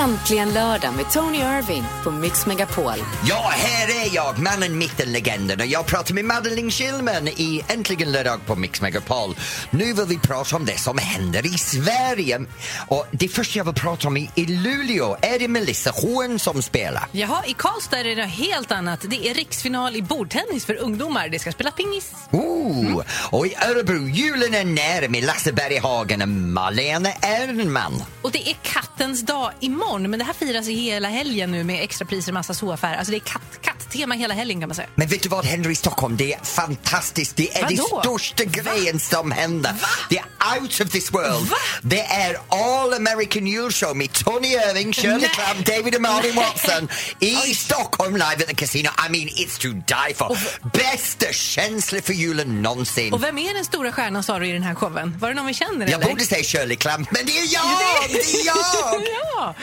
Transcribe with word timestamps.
Äntligen 0.00 0.52
lördag 0.52 0.94
med 0.94 1.10
Tony 1.10 1.38
Irving 1.38 1.84
på 2.04 2.10
Mix 2.10 2.46
Megapol. 2.46 2.94
Ja, 3.28 3.50
här 3.54 3.88
är 3.88 4.14
jag, 4.14 4.38
mannen, 4.38 4.78
mitten, 4.78 5.12
legenden 5.12 5.60
och 5.60 5.66
jag 5.66 5.86
pratar 5.86 6.14
med 6.14 6.24
Madeleine 6.24 6.70
Schillman 6.70 7.28
i 7.28 7.64
Äntligen 7.68 8.12
lördag 8.12 8.40
på 8.46 8.56
Mix 8.56 8.80
Megapol. 8.80 9.36
Nu 9.70 9.92
vill 9.92 10.04
vi 10.06 10.18
prata 10.18 10.56
om 10.56 10.64
det 10.64 10.78
som 10.78 10.98
händer 10.98 11.46
i 11.46 11.58
Sverige. 11.58 12.40
Och 12.88 13.06
det 13.10 13.28
första 13.28 13.58
jag 13.58 13.64
vill 13.64 13.74
prata 13.74 14.08
om 14.08 14.16
i, 14.16 14.30
i 14.34 14.46
Luleå 14.46 15.16
är 15.22 15.38
det 15.38 15.48
Melissa 15.48 15.90
Horn 15.90 16.38
som 16.38 16.62
spelar. 16.62 17.06
Jaha, 17.12 17.42
i 17.46 17.52
Karlstad 17.52 18.00
är 18.00 18.04
det 18.04 18.14
något 18.22 18.30
helt 18.30 18.72
annat. 18.72 19.04
Det 19.08 19.28
är 19.28 19.34
riksfinal 19.34 19.96
i 19.96 20.02
bordtennis 20.02 20.64
för 20.64 20.74
ungdomar. 20.74 21.28
Det 21.28 21.38
ska 21.38 21.52
spela 21.52 21.70
pingis. 21.70 22.12
Ooh. 22.30 23.02
Och 23.30 23.46
i 23.46 23.54
Örebro, 23.70 24.08
julen 24.08 24.54
är 24.54 24.64
nära 24.64 25.08
med 25.08 25.24
Lasse 25.24 25.52
Berghagen 25.52 26.22
och 26.22 26.28
Malena 26.28 27.12
Ernman. 27.12 28.02
Och 28.22 28.30
det 28.30 28.50
är 28.50 28.56
kattens 28.62 29.22
dag 29.22 29.52
imorgon, 29.60 29.89
men 29.98 30.18
det 30.18 30.24
här 30.24 30.32
firas 30.32 30.68
i 30.68 30.74
hela 30.74 31.08
helgen 31.08 31.50
nu 31.50 31.64
med 31.64 31.82
extrapriser 31.84 32.32
och 32.32 32.34
massa 32.34 32.54
soaffärer. 32.54 32.96
Alltså 32.96 33.10
det 33.10 33.16
är 33.16 33.20
katt, 33.20 33.58
katt-tema 33.62 34.14
hela 34.14 34.34
helgen 34.34 34.60
kan 34.60 34.68
man 34.68 34.76
säga. 34.76 34.88
Men 34.94 35.08
vet 35.08 35.22
du 35.22 35.28
vad 35.28 35.44
händer 35.44 35.70
i 35.70 35.74
Stockholm? 35.74 36.16
Det 36.16 36.32
är 36.34 36.44
fantastiskt. 36.44 37.36
Det 37.36 37.56
är 37.56 37.62
Vadå? 37.62 38.02
det 38.02 38.08
största 38.08 38.44
grejen 38.44 39.00
som 39.00 39.30
händer. 39.30 39.74
Det 40.10 40.18
är 40.18 40.24
out 40.58 40.80
of 40.80 40.90
this 40.90 41.12
world. 41.12 41.48
Va? 41.48 41.56
Det 41.82 42.00
är 42.00 42.36
All 42.48 42.94
American 42.94 43.46
Julshow 43.46 43.96
med 43.96 44.12
Tony 44.12 44.48
Irving, 44.48 44.92
Shirley. 44.92 45.28
Clamp, 45.28 45.66
David 45.66 45.94
och 45.94 46.00
Malin 46.02 46.34
Watson 46.36 46.88
i 47.20 47.34
Stockholm 47.54 48.12
live 48.12 48.24
at 48.26 48.46
the 48.46 48.54
casino. 48.54 48.88
I 49.08 49.10
mean, 49.10 49.28
it's 49.28 49.58
to 49.60 49.68
die 49.68 50.14
for. 50.14 50.38
Bästa 50.72 51.26
känsla 51.32 52.02
för 52.02 52.12
julen 52.12 52.62
någonsin. 52.62 53.12
Och 53.12 53.22
vem 53.22 53.38
är 53.38 53.54
den 53.54 53.64
stora 53.64 53.92
stjärnan 53.92 54.22
sa 54.22 54.38
du 54.38 54.46
i 54.48 54.52
den 54.52 54.62
här 54.62 54.74
showen? 54.74 55.16
Var 55.20 55.28
det 55.28 55.34
någon 55.34 55.46
vi 55.46 55.54
känner 55.54 55.86
Jag 55.86 55.94
eller? 56.02 56.06
borde 56.12 56.24
säga 56.24 56.42
Shirley 56.44 56.76
Clamp, 56.76 57.10
men 57.10 57.26
det 57.26 57.38
är 57.38 57.54
jag! 57.54 58.08
Det 58.10 58.18
är 58.20 58.46
jag! 58.46 59.02
ja. 59.36 59.54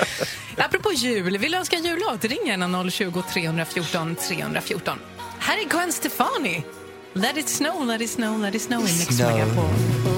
Apropå 0.58 0.92
jul, 0.94 1.38
vill 1.38 1.52
du 1.52 1.58
önska 1.58 1.76
en 1.76 1.86
jullåt? 1.86 2.24
Ring 2.26 2.40
gärna 2.48 2.90
020 2.92 3.24
314 3.34 4.16
314. 4.28 5.00
Här 5.40 5.58
är 5.58 5.64
Gwen 5.70 5.94
Stefani. 5.94 6.64
Let 7.14 7.38
it 7.38 7.50
snow, 7.50 7.86
let 7.86 8.02
it 8.02 8.10
snow, 8.10 8.40
let 8.42 8.56
it 8.56 8.62
snow 8.62 8.88
in 8.88 8.98
Mix. 8.98 9.20
Megapol. 9.20 10.17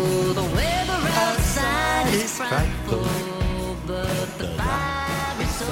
Is 2.14 2.38
frightful, 2.38 3.08
but 3.88 4.38
the 4.38 4.48
vibe 4.48 5.42
is 5.42 5.56
so 5.56 5.66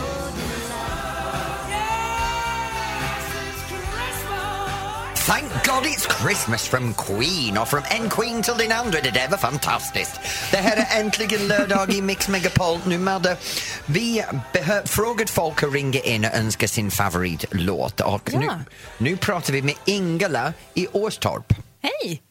Thank 5.28 5.52
God 5.66 5.86
it's 5.86 6.06
Christmas 6.22 6.68
from 6.68 6.94
Queen 6.94 7.58
och 7.58 7.68
från 7.68 7.82
en 7.90 8.10
Queen 8.10 8.42
till 8.44 8.54
den 8.58 8.72
andra. 8.72 9.02
Det 9.02 9.12
där 9.12 9.28
var 9.30 9.38
fantastiskt. 9.38 10.20
Det 10.52 10.58
här 10.58 10.78
är 10.78 11.00
äntligen 11.00 11.48
lördag 11.48 11.94
i 11.94 12.02
Mix 12.02 12.28
Megapol. 12.30 12.80
Nu 12.86 12.98
Madde, 12.98 13.38
vi 13.86 14.24
behö- 14.54 14.88
frågat 14.88 15.30
folk 15.30 15.64
att 15.64 15.74
ringa 15.74 16.00
in 16.00 16.26
och 16.26 16.34
önska 16.34 16.68
sin 16.68 16.92
favoritlåt 16.92 18.02
och 18.02 18.30
Ja. 18.34 18.40
nu, 18.40 18.50
nu 18.98 19.18
pratar 19.18 19.54
vi 19.54 19.62
med 19.62 19.76
Ingela 19.86 20.54
i 20.74 20.88
Årstorp. 20.92 21.54
Hej! 21.84 22.22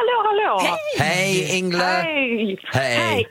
Hallå, 0.00 0.18
hallå! 0.28 0.60
Hej! 0.98 1.08
Hej 1.08 1.58
Ingela! 1.58 1.84
Hej! 1.84 2.58
Hej! 2.72 3.26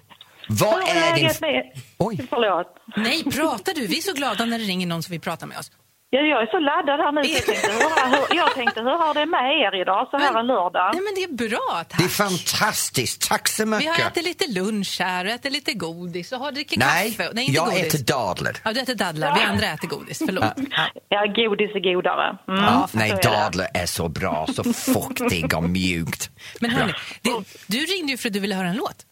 Vad 0.49 0.73
Hur 0.73 0.81
är 0.81 1.15
din... 1.15 1.29
med... 1.41 1.71
Oj. 1.97 2.27
Förlåt. 2.29 2.67
Nej, 2.95 3.23
pratar 3.23 3.73
du? 3.73 3.87
Vi 3.87 3.97
är 3.97 4.01
så 4.01 4.13
glada 4.13 4.45
när 4.45 4.59
det 4.59 4.65
ringer 4.65 4.87
någon 4.87 5.03
som 5.03 5.11
vill 5.11 5.21
prata 5.21 5.45
med 5.45 5.57
oss. 5.57 5.71
Ja, 6.11 6.19
jag 6.19 6.41
är 6.41 6.47
så 6.47 6.59
laddad 6.59 6.99
här 6.99 7.11
nu 7.11 7.23
så 7.23 7.29
jag 7.33 7.45
tänkte, 7.45 7.71
hur, 7.71 8.09
hur, 8.29 8.37
jag 8.37 8.53
tänkte 8.53 8.79
hur 8.81 8.89
har 9.05 9.13
det 9.13 9.25
med 9.25 9.51
er 9.65 9.81
idag 9.81 10.07
så 10.11 10.17
här 10.17 10.39
en 10.39 10.47
lördag? 10.47 10.89
Nej, 10.93 11.01
men 11.03 11.13
det 11.15 11.23
är 11.23 11.49
bra, 11.49 11.83
tack. 11.89 11.97
Det 11.99 12.03
är 12.03 12.07
fantastiskt, 12.09 13.29
tack 13.29 13.47
så 13.47 13.65
Vi 13.65 13.71
har 13.71 13.77
mycket. 13.79 14.07
ätit 14.07 14.23
lite 14.23 14.47
lunch 14.51 14.97
här 14.99 15.25
och 15.25 15.31
ätit 15.31 15.51
lite 15.51 15.73
godis 15.73 16.31
och 16.31 16.39
har 16.39 16.51
druckit 16.51 16.79
Nej, 16.79 17.11
kaffe. 17.11 17.29
Nej, 17.33 17.43
inte 17.45 17.55
jag 17.55 17.65
godis. 17.69 17.93
äter 17.95 18.03
dadlar. 18.13 18.53
Ja, 18.63 18.73
du 18.73 18.79
äter 18.79 18.95
dadlar. 18.95 19.35
Vi 19.35 19.41
andra 19.41 19.67
äter 19.67 19.87
godis. 19.87 20.21
Förlåt. 20.25 20.43
Ja. 20.55 20.87
Ja, 21.09 21.25
godis 21.35 21.71
är 21.75 21.93
godare. 21.93 22.37
Mm, 22.47 22.63
Ja, 22.63 22.87
nej, 22.93 23.11
är 23.11 23.23
dadlar 23.23 23.67
är 23.73 23.85
så 23.85 24.09
bra, 24.09 24.47
så 24.55 24.63
fuktig 24.73 25.53
och 25.57 25.63
mjukt. 25.63 26.29
Men 26.59 26.69
hörni, 26.71 26.93
det, 27.21 27.31
du 27.67 27.77
ringde 27.77 28.11
ju 28.11 28.17
för 28.17 28.29
att 28.29 28.33
du 28.33 28.39
ville 28.39 28.55
höra 28.55 28.67
en 28.67 28.75
låt. 28.75 29.05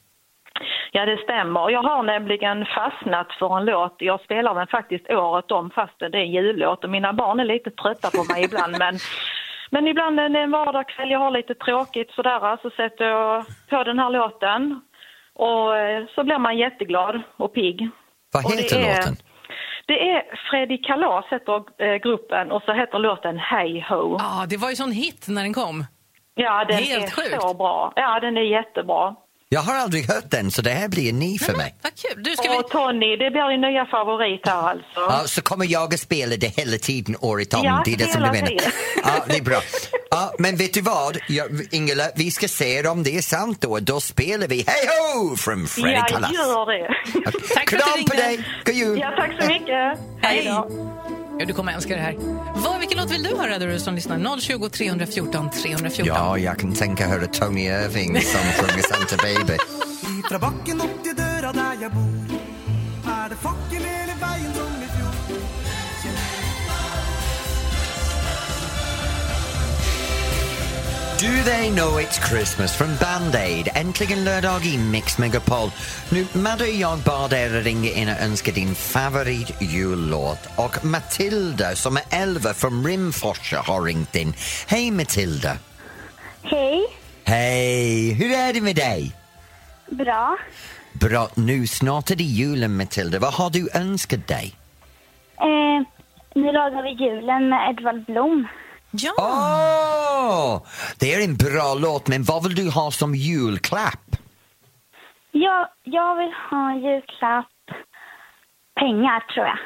Ja, 0.92 1.06
det 1.06 1.18
stämmer. 1.18 1.70
Jag 1.70 1.84
har 1.84 2.04
nämligen 2.04 2.66
fastnat 2.66 3.28
för 3.40 3.58
en 3.58 3.66
låt. 3.66 3.96
Jag 4.00 4.22
spelar 4.22 4.56
den 4.56 4.68
faktiskt 4.68 5.10
året 5.10 5.52
om 5.52 5.70
fast 5.70 6.00
det 6.00 6.06
är 6.06 6.16
en 6.16 6.32
jullåt 6.32 6.84
och 6.84 6.90
mina 6.90 7.14
barn 7.14 7.40
är 7.40 7.46
lite 7.46 7.72
trötta 7.72 8.10
på 8.10 8.24
mig 8.34 8.44
ibland. 8.46 8.76
Men, 8.80 8.96
men 9.72 9.88
ibland 9.88 10.20
en 10.20 10.52
vardagskväll, 10.52 11.12
jag 11.12 11.20
har 11.20 11.32
lite 11.32 11.56
tråkigt 11.56 12.12
sådär, 12.12 12.58
så 12.62 12.70
sätter 12.70 13.06
jag 13.06 13.46
på 13.70 13.84
den 13.84 14.00
här 14.00 14.10
låten 14.10 14.82
och 15.34 15.78
eh, 15.78 16.06
så 16.16 16.24
blir 16.24 16.38
man 16.38 16.58
jätteglad 16.58 17.22
och 17.38 17.54
pigg. 17.54 17.90
Vad 18.34 18.46
Och 18.46 18.52
det 18.52 18.58
heter 18.64 18.80
är- 18.80 18.96
låten? 18.98 19.16
Det 19.86 20.10
är 20.10 20.24
Freddy 20.50 20.78
Kalas 20.78 21.26
heter 21.30 21.64
eh, 21.86 21.96
gruppen 21.96 22.52
och 22.52 22.64
så 22.64 22.74
heter 22.74 23.00
låten 23.00 23.38
Hey 23.38 23.82
Ho. 23.90 24.18
Ja, 24.20 24.46
det 24.50 24.58
var 24.58 24.70
ju 24.70 24.76
sån 24.76 24.92
hit 24.92 25.26
när 25.30 25.44
den 25.44 25.54
kom. 25.54 25.86
Ja, 26.36 26.66
den 26.66 26.78
Helt 26.78 27.04
är 27.04 27.12
sjukt. 27.12 27.42
så 27.42 27.54
bra. 27.54 27.94
Ja, 27.96 28.20
den 28.20 28.38
är 28.38 28.42
jättebra. 28.42 29.16
Jag 29.50 29.62
har 29.62 29.76
aldrig 29.76 30.06
hört 30.10 30.32
den, 30.32 30.52
så 30.52 30.62
det 30.62 30.70
här 30.70 30.88
blir 30.88 31.14
ny 31.14 31.40
för 31.40 31.54
mig. 31.56 31.76
Vad 31.82 31.96
kul. 31.96 32.24
Du, 32.24 32.36
ska 32.36 32.52
vi... 32.52 32.58
Och 32.58 32.70
Tony, 32.70 33.16
det 33.18 33.32
blir 33.32 33.50
din 33.52 33.62
nya 33.62 33.86
favorit 33.86 34.42
här 34.46 34.70
alltså. 34.70 34.84
Ja, 34.96 35.24
så 35.26 35.42
kommer 35.42 35.66
jag 35.72 35.94
att 35.94 36.00
spela 36.00 36.36
det 36.36 36.48
hela 36.48 36.78
tiden, 36.78 37.16
året 37.22 37.54
om. 37.54 37.62
Ja, 37.64 37.82
det 37.86 37.94
är 37.94 37.98
det 37.98 38.12
som 38.12 38.22
du 38.22 38.32
menar. 38.32 38.48
tiden. 38.48 38.72
Ja, 39.04 39.26
det 39.28 39.38
är 39.38 39.42
bra. 39.42 39.62
Ja, 40.10 40.34
men 40.40 40.56
vet 40.56 40.74
du 40.74 40.82
vad, 40.82 41.18
ja, 41.28 41.46
Ingela, 41.72 42.04
vi 42.16 42.32
ska 42.32 42.48
se 42.48 42.88
om 42.88 43.04
det 43.04 43.18
är 43.18 43.22
sant 43.22 43.62
då. 43.62 43.80
Då 43.80 44.00
spelar 44.00 44.48
vi 44.48 44.56
Hey 44.56 44.88
Ho 44.88 45.36
från 45.36 45.68
Freddy 45.68 45.94
Ja, 45.94 46.30
gör 46.34 46.66
det. 46.66 46.88
Tack 47.54 47.70
för 47.70 47.78
att 47.78 47.84
Kram 47.84 48.06
på 48.06 48.16
dig, 48.16 48.40
god 48.66 48.76
jul! 48.76 49.00
Ja, 49.00 49.14
tack 49.18 49.32
så 49.42 49.48
mycket. 49.48 50.00
Hej. 50.22 50.46
då. 50.46 51.17
Ja, 51.40 51.46
du 51.46 51.54
kommer 51.54 51.74
älska 51.74 51.96
det 51.96 52.02
här. 52.02 52.16
Vad, 52.56 52.80
vilken 52.80 52.98
låt 52.98 53.12
vill 53.12 53.24
du 53.24 53.36
höra 53.36 53.60
du 53.60 53.80
som 53.80 53.96
lyssnar? 53.96 54.40
020 54.40 54.70
314 54.70 55.50
314. 55.50 56.06
Ja, 56.06 56.38
jag 56.38 56.60
kan 56.60 56.74
tänka 56.74 57.08
höra 57.08 57.28
Tony 57.28 57.62
Irving 57.66 58.22
som 58.22 58.40
sjunger 58.58 58.84
Santa 58.84 59.18
Baby. 59.24 59.58
Ifra 60.20 60.40
bakken 60.40 60.82
opp 60.82 61.04
til 61.04 61.16
døra 61.16 61.52
der 61.54 61.82
jeg 61.82 61.92
bor, 61.92 62.38
er 63.14 63.30
det 63.30 63.38
fakkel 63.44 63.84
hele 63.86 64.16
veien 64.22 64.54
som 64.58 64.82
i 64.82 64.90
fjor. 64.96 65.14
Do 71.20 71.44
they 71.46 71.72
know 71.72 72.00
it's 72.00 72.30
Christmas 72.30 72.78
från 72.78 72.88
Band 73.02 73.36
Aid? 73.36 73.70
Äntligen 73.76 74.24
lördag 74.24 74.66
i 74.66 74.78
Mix 74.78 75.18
Megapol. 75.18 75.70
Nu, 76.12 76.26
Madde 76.42 76.64
och 76.64 76.70
jag 76.70 77.00
bad 77.00 77.34
er 77.34 77.50
ringa 77.50 77.92
in 77.92 78.10
och 78.10 78.22
önska 78.22 78.52
din 78.52 78.76
favoritjullåt. 78.76 80.48
Och 80.56 80.86
Matilda, 80.86 81.76
som 81.76 81.98
är 81.98 82.04
11 82.10 82.54
från 82.54 82.86
Rimforsa, 82.88 83.58
har 83.58 83.82
ringt 83.82 84.16
in. 84.16 84.34
Hej 84.68 84.92
Matilda! 84.92 85.58
Hej. 86.44 86.86
Hej! 87.24 88.14
Hur 88.14 88.32
är 88.32 88.54
det 88.54 88.62
med 88.62 88.76
dig? 88.76 89.16
Bra. 89.90 90.38
Bra, 90.94 91.30
nu 91.36 91.68
snart 91.68 92.12
är 92.12 92.16
det 92.16 92.24
julen 92.24 92.78
Matilda. 92.78 93.20
Vad 93.20 93.34
har 93.34 93.50
du 93.50 93.70
önskat 93.74 94.28
dig? 94.28 94.56
Eh, 95.38 95.88
nu 96.36 96.52
lagar 96.52 96.84
vi 96.84 96.90
julen 97.06 97.50
med 97.50 97.70
Edvard 97.70 98.06
Blom. 98.06 98.48
Ja. 99.00 99.14
Åh! 99.18 100.62
Det 101.00 101.14
är 101.14 101.24
en 101.24 101.36
bra 101.36 101.74
låt, 101.74 102.08
men 102.08 102.24
vad 102.24 102.44
vill 102.44 102.56
du 102.56 102.70
ha 102.70 102.92
som 102.92 103.16
julklapp? 103.16 104.16
Jag, 105.32 105.68
jag 105.84 106.16
vill 106.18 106.34
ha 106.52 106.72
en 106.72 106.78
julklapp. 106.78 107.46
Pengar, 108.80 109.20
tror 109.34 109.46
jag. 109.46 109.58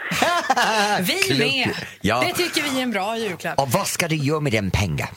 Vi 1.29 1.39
med. 1.39 1.75
Ja. 2.01 2.23
Det 2.27 2.33
tycker 2.33 2.61
vi 2.61 2.79
är 2.79 2.83
en 2.83 2.91
bra 2.91 3.17
julklapp. 3.17 3.59
Och 3.59 3.69
vad 3.69 3.87
ska 3.87 4.07
du 4.07 4.15
göra 4.15 4.39
med 4.39 4.51
den 4.51 4.71
pengar? 4.71 5.09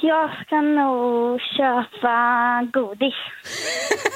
Jag 0.00 0.30
ska 0.46 0.60
nog 0.60 1.40
köpa 1.40 2.62
godis. 2.72 3.14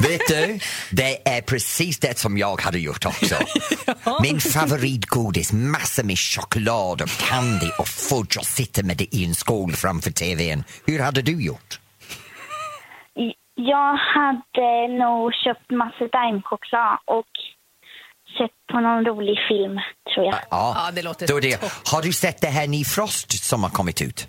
Vet 0.08 0.28
du, 0.28 0.58
det 0.90 1.28
är 1.28 1.42
precis 1.42 1.98
det 1.98 2.18
som 2.18 2.38
jag 2.38 2.60
hade 2.60 2.78
gjort 2.78 3.06
också. 3.06 3.34
Min 4.22 4.40
favoritgodis, 4.40 5.52
massor 5.52 6.04
med 6.04 6.18
choklad 6.18 7.02
och 7.02 7.08
candy 7.08 7.70
och 7.78 7.88
fudge 7.88 8.38
och 8.38 8.46
sitta 8.46 8.82
med 8.82 8.96
det 8.96 9.14
i 9.14 9.24
en 9.24 9.34
skål 9.34 9.72
framför 9.72 10.10
tvn. 10.10 10.64
Hur 10.86 10.98
hade 10.98 11.22
du 11.22 11.44
gjort? 11.44 11.80
Jag 13.54 13.96
hade 13.96 14.88
nog 14.98 15.32
köpt 15.44 15.70
massa 15.70 16.08
daimchoklad 16.12 16.98
och 17.04 17.32
sett 18.38 18.66
på 18.72 18.80
någon 18.80 19.04
rolig 19.04 19.36
film, 19.48 19.80
tror 20.14 20.26
jag. 20.26 20.34
Ja, 20.50 20.90
det 20.94 21.02
låter 21.02 21.26
då 21.26 21.36
är 21.36 21.40
det. 21.40 21.62
Har 21.92 22.02
du 22.02 22.12
sett 22.12 22.40
det 22.40 22.46
här 22.46 22.66
Ni 22.66 22.84
Frost 22.84 23.44
som 23.44 23.62
har 23.62 23.70
kommit 23.70 24.02
ut? 24.02 24.28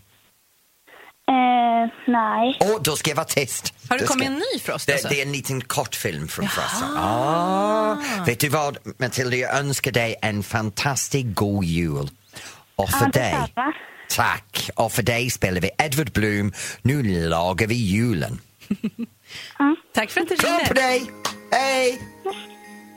Eh, 1.33 1.89
nej. 2.07 2.57
Åh, 2.59 2.81
då 2.81 2.95
ska 2.95 3.11
jag 3.11 3.15
vara 3.15 3.25
tyst. 3.25 3.73
Har 3.89 3.97
det 3.97 4.01
Då 4.03 4.05
ska- 4.05 4.13
kommit 4.13 4.27
en 4.27 4.33
ny 4.53 4.59
Frost 4.61 4.87
Det, 4.87 4.93
alltså? 4.93 5.07
det 5.07 5.21
är 5.21 5.25
en 5.25 5.31
liten 5.31 5.61
kortfilm 5.61 6.27
från 6.27 6.47
Frost. 6.47 6.83
Ah, 6.97 7.95
vet 8.25 8.39
du 8.39 8.49
vad, 8.49 8.77
Matilda, 8.99 9.35
jag 9.37 9.55
önskar 9.57 9.91
dig 9.91 10.15
en 10.21 10.43
fantastisk 10.43 11.25
god 11.33 11.63
jul. 11.63 12.09
Och 12.75 12.89
för 12.89 13.05
Ja, 13.05 13.09
dig, 13.11 13.31
detsamma. 13.41 13.73
tack. 14.09 14.69
Och 14.75 14.91
för 14.91 15.03
dig 15.03 15.29
spelar 15.29 15.61
vi 15.61 15.69
Edward 15.77 16.11
Bloom, 16.11 16.53
Nu 16.81 17.27
lagar 17.29 17.67
vi 17.67 17.75
julen. 17.75 18.39
Tack 19.93 20.09
för 20.11 20.21
att 20.21 20.29
du 20.29 20.35
Kram 20.35 20.51
på 20.51 20.57
ringde. 20.73 20.81
dig! 20.81 21.11
Hej! 21.51 22.01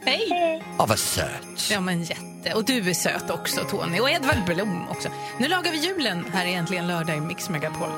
Hej. 0.06 0.62
Ja, 0.78 0.86
vad 0.86 0.98
söt. 0.98 1.70
Ja, 1.70 1.80
men 1.80 2.02
jätte. 2.02 2.54
Och 2.54 2.64
du 2.64 2.90
är 2.90 2.94
söt 2.94 3.30
också, 3.30 3.60
Tony. 3.70 4.00
Och 4.00 4.10
Edvard 4.10 4.44
Blom 4.46 4.88
också. 4.88 5.08
Nu 5.38 5.48
lagar 5.48 5.72
vi 5.72 5.78
julen 5.78 6.24
här 6.32 6.46
egentligen 6.46 6.86
lördag 6.86 7.16
i 7.16 7.20
Mix 7.20 7.48
Megapol. 7.48 7.88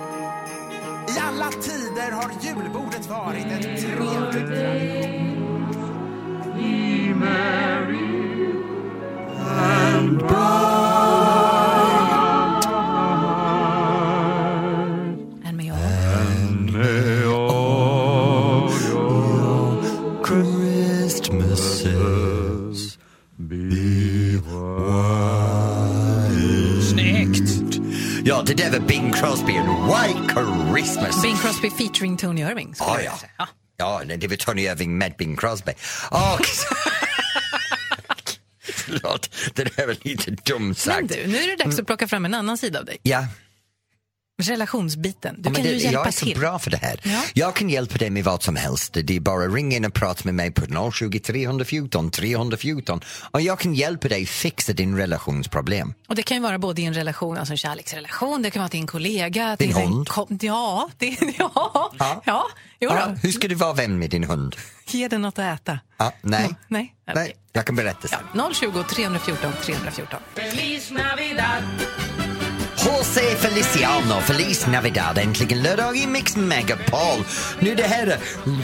I 1.08 1.18
alla 1.20 1.50
tider 1.50 2.10
har 2.10 2.30
julbordet 2.40 3.06
varit 3.06 3.46
ett 3.46 3.80
trevligt 3.80 4.58
En 9.94 10.18
det 28.48 28.54
där 28.54 28.70
var 28.70 28.78
Bing 28.78 29.12
Crosby 29.12 29.56
and 29.56 29.68
White 29.68 30.34
Christmas. 30.74 31.22
Bing 31.22 31.36
Crosby 31.36 31.70
featuring 31.70 32.16
Tony 32.16 32.40
Irving. 32.40 32.74
skulle 32.74 33.02
Ja, 33.02 33.18
ja. 33.38 33.48
ja. 33.76 34.16
Det 34.16 34.28
var 34.28 34.36
Tony 34.36 34.62
Irving 34.62 34.98
med 34.98 35.14
Bing 35.18 35.36
Crosby. 35.36 35.72
Och... 36.10 36.40
Förlåt, 38.72 39.30
det 39.54 39.76
där 39.76 39.86
var 39.86 39.96
lite 40.00 40.30
dumt 40.30 40.64
Men 40.66 40.74
sagt. 40.74 41.08
du, 41.08 41.26
nu 41.26 41.36
är 41.38 41.56
det 41.56 41.64
dags 41.64 41.78
att 41.78 41.86
plocka 41.86 42.08
fram 42.08 42.24
en 42.24 42.34
annan 42.34 42.58
sida 42.58 42.78
av 42.78 42.84
dig. 42.84 42.98
Ja, 43.02 43.26
Relationsbiten. 44.42 45.34
Du 45.38 45.48
Ja, 45.48 45.54
kan 45.54 45.64
det, 45.64 45.70
ju 45.70 45.76
hjälpa 45.76 45.98
jag 45.98 46.06
är 46.06 46.10
så 46.10 46.26
till. 46.26 46.38
bra 46.38 46.58
för 46.58 46.70
det 46.70 46.76
här. 46.76 47.00
Ja. 47.02 47.22
Jag 47.34 47.56
kan 47.56 47.70
hjälpa 47.70 47.98
dig 47.98 48.10
med 48.10 48.24
vad 48.24 48.42
som 48.42 48.56
helst. 48.56 48.96
Det 49.04 49.16
är 49.16 49.20
bara 49.20 49.44
att 49.44 49.54
ringa 49.54 49.76
in 49.76 49.84
och 49.84 49.94
prata 49.94 50.20
med 50.24 50.34
mig 50.34 50.50
på 50.50 50.90
020 50.92 51.18
314 51.20 52.10
314 52.10 53.00
och 53.30 53.40
jag 53.40 53.58
kan 53.58 53.74
hjälpa 53.74 54.08
dig 54.08 54.26
fixa 54.26 54.72
din 54.72 54.96
relationsproblem. 54.96 55.94
Och 56.08 56.14
det 56.14 56.22
kan 56.22 56.36
ju 56.36 56.42
vara 56.42 56.58
både 56.58 56.82
i 56.82 56.84
en 56.84 56.94
relation, 56.94 57.38
alltså 57.38 57.52
en 57.54 57.58
kärleksrelation, 57.58 58.42
det 58.42 58.50
kan 58.50 58.60
vara 58.60 58.68
till 58.70 58.80
en 58.80 58.86
kollega. 58.86 59.56
Din 59.58 59.68
till 59.72 59.82
en 59.82 59.88
hund? 59.88 60.08
kom- 60.08 60.38
ja, 60.42 60.90
det, 60.98 61.16
ja, 61.38 61.90
ja. 61.98 62.22
Ja. 62.24 62.46
Jo 62.80 62.90
Ja, 62.90 63.14
hur 63.22 63.32
ska 63.32 63.48
du 63.48 63.54
vara 63.54 63.72
vän 63.72 63.98
med 63.98 64.10
din 64.10 64.24
hund? 64.24 64.56
Ge 64.86 65.08
den 65.08 65.22
något 65.22 65.38
att 65.38 65.60
äta. 65.60 65.78
Ja, 65.98 66.12
nej. 66.22 66.46
Ja, 66.48 66.54
nej. 66.68 66.94
nej, 67.14 67.36
jag 67.52 67.66
kan 67.66 67.76
berätta 67.76 68.08
sen. 68.08 68.18
Ja, 68.34 68.50
020 68.54 68.82
314 68.82 69.52
314. 69.62 70.20
José 72.84 73.36
Feliciano, 73.36 74.20
Feliz 74.20 74.66
Navidad, 74.66 75.18
äntligen 75.18 75.62
lördag 75.62 75.96
i 75.96 76.06
Mix 76.06 76.36
Megapol. 76.36 77.24
Nu 77.60 77.74
det 77.74 77.82
här 77.82 78.06
är 78.06 78.18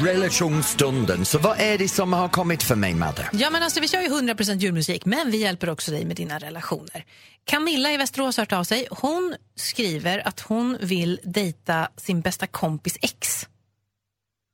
relationsstunden, 0.05 1.25
så 1.25 1.39
vad 1.39 1.61
är 1.61 1.79
det 1.79 1.89
som 1.89 2.13
har 2.13 2.29
kommit 2.29 2.63
för 2.63 2.75
mig, 2.75 2.95
Madde? 2.95 3.29
Ja, 3.33 3.51
men 3.51 3.63
alltså, 3.63 3.81
vi 3.81 3.89
kör 3.89 4.01
ju 4.01 4.09
100% 4.09 4.59
julmusik, 4.59 5.05
men 5.05 5.31
vi 5.31 5.39
hjälper 5.39 5.71
också 5.71 5.91
dig 5.91 6.05
med 6.05 6.17
dina 6.17 6.39
relationer. 6.39 7.05
Camilla 7.45 7.93
i 7.93 7.97
Västerås 7.97 8.37
har 8.37 8.43
hört 8.43 8.53
av 8.53 8.65
sig. 8.65 8.87
Hon 8.91 9.37
skriver 9.57 10.29
att 10.29 10.41
hon 10.41 10.79
vill 10.81 11.21
dejta 11.25 11.89
sin 11.97 12.21
bästa 12.21 12.47
kompis 12.47 12.99
ex. 13.03 13.49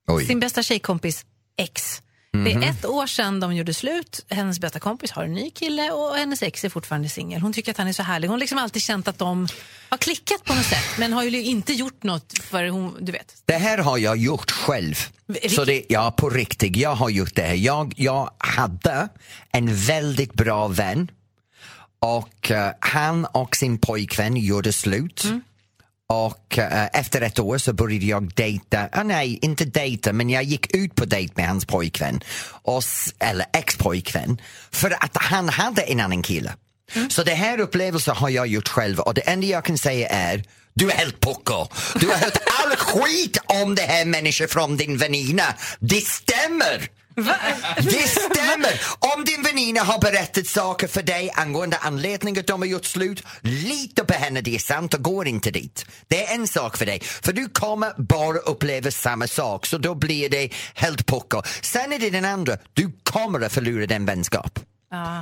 Oj. 0.09 0.27
Sin 0.27 0.41
bästa 0.41 0.63
tjejkompis 0.63 1.27
ex. 1.57 2.03
Det 2.33 2.53
är 2.53 2.71
ett 2.71 2.85
år 2.85 3.07
sedan 3.07 3.41
de 3.41 3.55
gjorde 3.57 3.75
slut. 3.75 4.25
Hennes 4.29 4.61
bästa 4.61 4.79
kompis 4.81 5.11
har 5.11 5.25
en 5.25 5.33
ny 5.33 5.51
kille 5.51 5.91
och 5.91 6.17
hennes 6.17 6.43
ex 6.43 6.65
är 6.65 6.69
fortfarande 6.69 7.09
singel. 7.09 7.41
Hon 7.43 7.53
tycker 7.53 7.71
att 7.71 7.77
han 7.79 7.89
är 7.89 7.93
så 7.93 8.03
härlig. 8.03 8.29
Hon 8.29 8.33
har 8.35 8.39
liksom 8.41 8.59
alltid 8.59 8.83
känt 8.83 9.09
att 9.09 9.19
de 9.19 9.49
har 9.89 9.99
klickat 9.99 10.45
på 10.45 10.55
något 10.55 10.65
sätt 10.67 10.85
men 10.99 11.13
har 11.13 11.23
ju 11.23 11.43
inte 11.43 11.73
gjort 11.73 12.03
något 12.03 12.39
för 12.43 12.69
hon, 12.69 12.97
du 13.01 13.13
vet. 13.13 13.43
Det 13.45 13.55
här 13.57 13.79
har 13.79 13.99
jag 13.99 14.17
gjort 14.17 14.51
själv. 14.51 14.95
Rick- 15.29 15.55
Så 15.55 15.65
det, 15.65 15.85
ja, 15.89 16.15
på 16.17 16.31
riktigt, 16.31 16.77
jag 16.77 16.95
har 16.95 17.09
gjort 17.11 17.35
det 17.35 17.43
här. 17.43 17.55
Jag, 17.55 17.93
jag 17.97 18.31
hade 18.39 19.09
en 19.53 19.77
väldigt 19.77 20.33
bra 20.35 20.69
vän 20.69 21.11
och 21.99 22.51
eh, 22.51 22.73
han 22.81 23.25
och 23.25 23.57
sin 23.57 23.79
pojkvän 23.79 24.37
gjorde 24.37 24.73
slut. 24.73 25.25
Och 26.11 26.59
eh, 26.59 26.89
efter 26.93 27.21
ett 27.21 27.39
år 27.39 27.59
så 27.59 27.73
började 27.73 28.07
jag 28.07 28.35
dejta, 28.35 28.89
ah, 28.93 29.03
nej 29.03 29.39
inte 29.43 29.65
dejta 29.65 30.13
men 30.13 30.31
jag 30.31 30.43
gick 30.43 30.75
ut 30.75 30.95
på 30.95 31.05
dejt 31.05 31.33
med 31.37 31.49
hans 31.49 31.65
pojkvän, 31.65 32.21
och, 32.63 32.83
eller 33.19 33.47
ex-pojkvän, 33.53 34.41
för 34.71 34.91
att 34.91 35.17
han 35.17 35.49
hade 35.49 35.83
en 35.83 36.01
annan 36.01 36.23
kille. 36.23 36.53
Så 37.09 37.23
det 37.23 37.35
här 37.35 37.61
upplevelsen 37.61 38.17
har 38.17 38.29
jag 38.29 38.47
gjort 38.47 38.69
själv. 38.69 39.01
Och 39.01 39.15
det 39.15 39.21
enda 39.21 39.47
jag 39.47 39.65
kan 39.65 39.79
säga 39.79 40.09
är 40.09 40.45
du 40.75 40.91
är 40.91 40.95
helt 40.95 41.21
pucko. 41.21 41.67
Du 41.95 42.09
har 42.09 42.17
hört 42.17 42.39
all 42.47 42.77
skit 42.77 43.39
om 43.47 43.75
det 43.75 43.83
här 43.83 44.05
människan 44.05 44.49
från 44.49 44.77
din 44.77 44.97
väninna. 44.97 45.55
Det 45.79 46.07
stämmer! 46.07 46.89
Det 47.77 48.09
stämmer! 48.09 48.81
Om 48.99 49.25
din 49.25 49.43
väninna 49.43 49.81
har 49.81 49.99
berättat 49.99 50.47
saker 50.47 50.89
för 50.89 51.03
dig 51.03 51.31
angående 51.35 51.77
anledningen 51.77 52.41
att 52.41 52.47
de 52.47 52.61
har 52.61 52.67
gjort 52.67 52.85
slut, 52.85 53.23
lita 53.41 54.05
på 54.05 54.15
henne, 54.15 54.41
det 54.41 54.55
är 54.55 54.59
sant 54.59 54.95
och 54.95 55.03
går 55.03 55.29
inte 55.29 55.51
dit. 55.51 55.87
Det 56.09 56.27
är 56.27 56.35
en 56.35 56.49
sak 56.49 56.77
för 56.77 56.87
dig, 56.87 57.01
för 57.01 57.33
du 57.33 57.49
kommer 57.49 57.93
bara 58.03 58.39
uppleva 58.39 58.91
samma 58.91 59.27
sak, 59.27 59.67
så 59.67 59.79
då 59.79 59.95
blir 59.95 60.29
det 60.29 60.53
helt 60.75 61.07
pucko. 61.07 61.43
Sen 61.63 61.93
är 61.93 61.99
det 61.99 62.11
den 62.11 62.25
andra, 62.25 62.57
du 62.73 62.93
kommer 63.03 63.41
att 63.41 63.53
förlora 63.53 63.87
den 63.87 64.07
vänskap. 64.07 64.61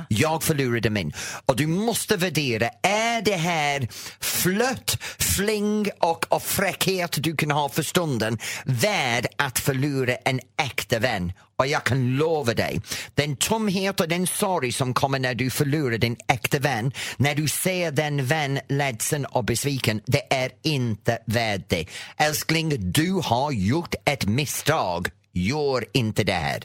Jag 0.07 0.43
förlorade 0.43 0.89
min. 0.89 1.13
Och 1.45 1.55
du 1.55 1.67
måste 1.67 2.17
värdera, 2.17 2.69
är 2.83 3.21
det 3.21 3.35
här 3.35 3.87
flött, 4.19 4.97
fling 5.19 5.89
och, 5.99 6.25
och 6.29 6.43
fräckhet 6.43 7.23
du 7.23 7.35
kan 7.35 7.51
ha 7.51 7.69
för 7.69 7.83
stunden 7.83 8.37
värd 8.65 9.27
att 9.37 9.59
förlora 9.59 10.15
en 10.15 10.39
äkta 10.61 10.99
vän? 10.99 11.33
Och 11.55 11.67
jag 11.67 11.83
kan 11.83 12.17
lova 12.17 12.53
dig, 12.53 12.81
den 13.15 13.35
tomhet 13.35 13.99
och 13.99 14.07
den 14.07 14.27
sorg 14.27 14.71
som 14.71 14.93
kommer 14.93 15.19
när 15.19 15.35
du 15.35 15.49
förlorar 15.49 15.97
din 15.97 16.17
äkta 16.27 16.59
vän, 16.59 16.91
när 17.17 17.35
du 17.35 17.47
ser 17.47 17.91
den 17.91 18.25
vän 18.25 18.59
ledsen 18.69 19.25
och 19.25 19.43
besviken, 19.43 20.01
det 20.05 20.33
är 20.33 20.51
inte 20.63 21.19
värt 21.25 21.69
det. 21.69 21.85
Älskling, 22.17 22.91
du 22.91 23.21
har 23.23 23.51
gjort 23.51 23.95
ett 24.05 24.25
misstag. 24.25 25.09
Gör 25.33 25.85
inte 25.93 26.23
det 26.23 26.33
här. 26.33 26.63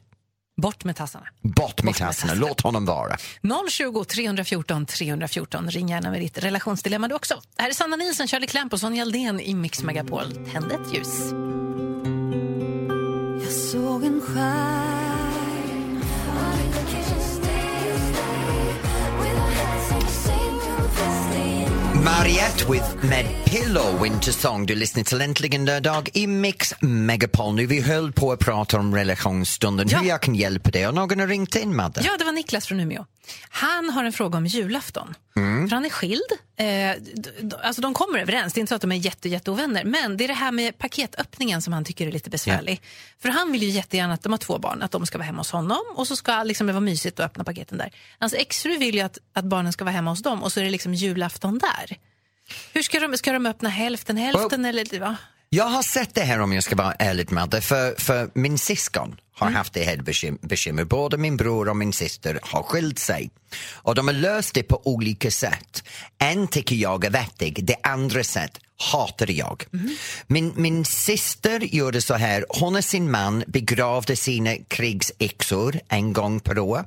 Bort 0.57 0.85
med 0.85 0.97
tassarna. 0.97 1.27
Bort 1.43 1.77
med 1.77 1.85
med 1.85 1.95
tassarna, 1.95 2.33
tassarna. 2.33 2.49
låt 2.49 2.61
honom 2.61 2.85
vara. 2.85 3.17
020 3.71 4.05
314 4.05 4.87
314. 4.87 5.71
Ring 5.71 5.89
gärna 5.89 6.11
med 6.11 6.21
ditt 6.21 6.39
relationsdilemma 6.39 7.09
du 7.09 7.15
också. 7.15 7.43
Här 7.59 7.69
är 7.69 7.73
Sanna 7.73 7.97
Nilsson, 7.97 8.29
Charlie 8.29 8.47
Klemp 8.47 8.73
och 8.73 8.81
Sonja 8.81 9.03
Aldén 9.03 9.41
i 9.41 9.55
Mix 9.55 9.83
Megapol. 9.83 10.25
Tänd 10.53 10.73
ett 10.73 10.95
ljus. 10.95 11.31
Jag 13.45 13.53
såg 13.53 14.05
en 14.05 14.21
stjärna 14.21 14.94
Mariette 22.05 22.73
with 22.73 23.05
med 23.05 23.27
Pillow 23.45 24.03
Winter 24.03 24.33
Song. 24.33 24.67
Du 24.67 24.75
lyssnar 24.75 25.03
till 25.05 25.21
Äntligen 25.21 25.65
lördag 25.65 26.09
i 26.15 26.27
Mix 26.27 26.75
Megapol. 26.81 27.55
Nu 27.55 27.67
vi 27.67 27.81
höll 27.81 28.13
på 28.13 28.33
att 28.33 28.39
prata 28.41 28.79
om 28.79 28.95
relationsstunden, 28.95 29.89
Ja. 29.89 29.99
hur 29.99 30.09
jag 30.09 30.23
kan 30.23 30.35
hjälpa 30.35 30.71
dig. 30.71 30.89
Och 30.89 30.95
någon 30.95 31.21
har 31.21 31.27
ringt 31.27 31.57
in, 31.57 31.77
Madde. 31.77 32.01
Ja, 32.05 32.17
det 32.19 32.25
var 32.25 32.33
Niklas 32.33 32.67
från 32.67 32.81
Umeå. 32.81 33.07
Han 33.49 33.91
har 33.91 34.05
en 34.05 34.13
fråga 34.13 34.39
om 34.39 34.47
julafton. 34.47 35.15
Mm. 35.37 35.69
För 35.69 35.77
han 35.77 35.85
är 35.85 35.91
skild. 35.91 36.21
Eh, 36.57 36.91
alltså 37.63 37.83
de 37.83 37.95
kommer 37.95 38.19
överens, 38.19 38.53
det 38.53 38.59
är 38.59 38.61
inte 38.61 38.69
så 38.69 38.75
att 38.75 38.81
de 38.83 38.93
är 38.93 38.97
jätte, 38.97 39.29
jätteovänner. 39.29 39.85
Men 39.85 40.17
det 40.17 40.25
är 40.25 40.29
det 40.29 40.35
här 40.35 40.53
med 40.53 40.79
paketöppningen 40.79 41.63
som 41.63 41.73
han 41.73 41.85
tycker 41.85 42.07
är 42.07 42.13
lite 42.13 42.31
besvärlig. 42.31 42.83
För 43.23 43.29
han 43.29 43.53
vill 43.53 43.63
ju 43.63 43.69
jättegärna 43.69 44.15
att 44.15 44.23
de 44.23 44.33
har 44.33 44.39
två 44.39 44.59
barn, 44.59 44.83
att 44.83 44.91
de 44.91 45.07
ska 45.07 45.19
vara 45.19 45.27
hemma 45.27 45.41
hos 45.41 45.51
honom 45.51 45.81
och 45.95 46.07
så 46.09 46.17
ska 46.17 46.43
liksom 46.43 46.67
det 46.67 46.73
vara 46.73 46.81
mysigt 46.81 47.21
att 47.21 47.27
öppna 47.27 47.45
paketen 47.45 47.79
där. 47.79 47.91
Hans 48.19 48.35
exfru 48.35 48.77
vill 48.79 48.95
ju 48.95 49.01
att, 49.01 49.19
att 49.33 49.45
barnen 49.45 49.73
ska 49.73 49.85
vara 49.85 49.95
hemma 49.95 50.11
hos 50.11 50.23
dem 50.23 50.43
och 50.43 50.53
så 50.53 50.61
är 50.61 50.65
det 50.65 50.71
liksom 50.71 50.95
julafton 50.95 51.59
där. 51.59 51.94
Hur 52.73 52.83
ska 52.83 53.01
de, 53.01 53.19
ska 53.19 53.33
de 53.33 53.47
öppna 53.47 53.69
hälften 53.69 54.17
hälften 54.17 54.65
eller 54.65 55.01
va? 55.01 55.17
Jag 55.49 55.65
har 55.65 55.83
sett 55.83 56.15
det 56.15 56.21
här 56.23 56.41
om 56.41 56.53
jag 56.53 56.65
ska 56.65 56.77
vara 56.77 56.93
ärlig 56.93 57.33
Madde, 57.33 57.61
för, 57.61 57.95
för 57.99 58.31
min 58.35 58.59
syskon 58.59 59.17
har 59.35 59.51
haft 59.51 59.73
det 59.73 59.85
här 59.85 59.97
bekym- 59.97 60.39
bekymmer. 60.43 60.85
Både 60.85 61.17
min 61.17 61.37
bror 61.37 61.69
och 61.69 61.77
min 61.77 61.93
syster 61.93 62.41
har 62.43 62.63
skilt 62.63 62.99
sig. 62.99 63.31
Och 63.73 63.95
de 63.95 64.07
har 64.07 64.15
löst 64.15 64.55
det 64.55 64.63
på 64.63 64.83
olika 64.85 65.31
sätt. 65.31 65.85
En 66.19 66.49
tycker 66.49 66.77
jag 66.77 67.05
är 67.05 67.11
vettig, 67.11 67.65
det 67.65 67.77
andra 67.83 68.25
sätt 68.25 68.61
hatar 68.93 69.31
jag. 69.31 69.65
Min, 70.27 70.53
min 70.57 70.85
syster 70.85 71.61
gjorde 71.61 72.03
så 72.03 72.15
här, 72.15 72.47
hon 72.49 72.77
och 72.77 72.85
sin 72.85 73.11
man 73.11 73.45
begravde 73.47 74.17
sina 74.17 74.57
krigsyxor 74.69 75.81
en 75.89 76.13
gång 76.13 76.41
per 76.41 76.59
år. 76.59 76.85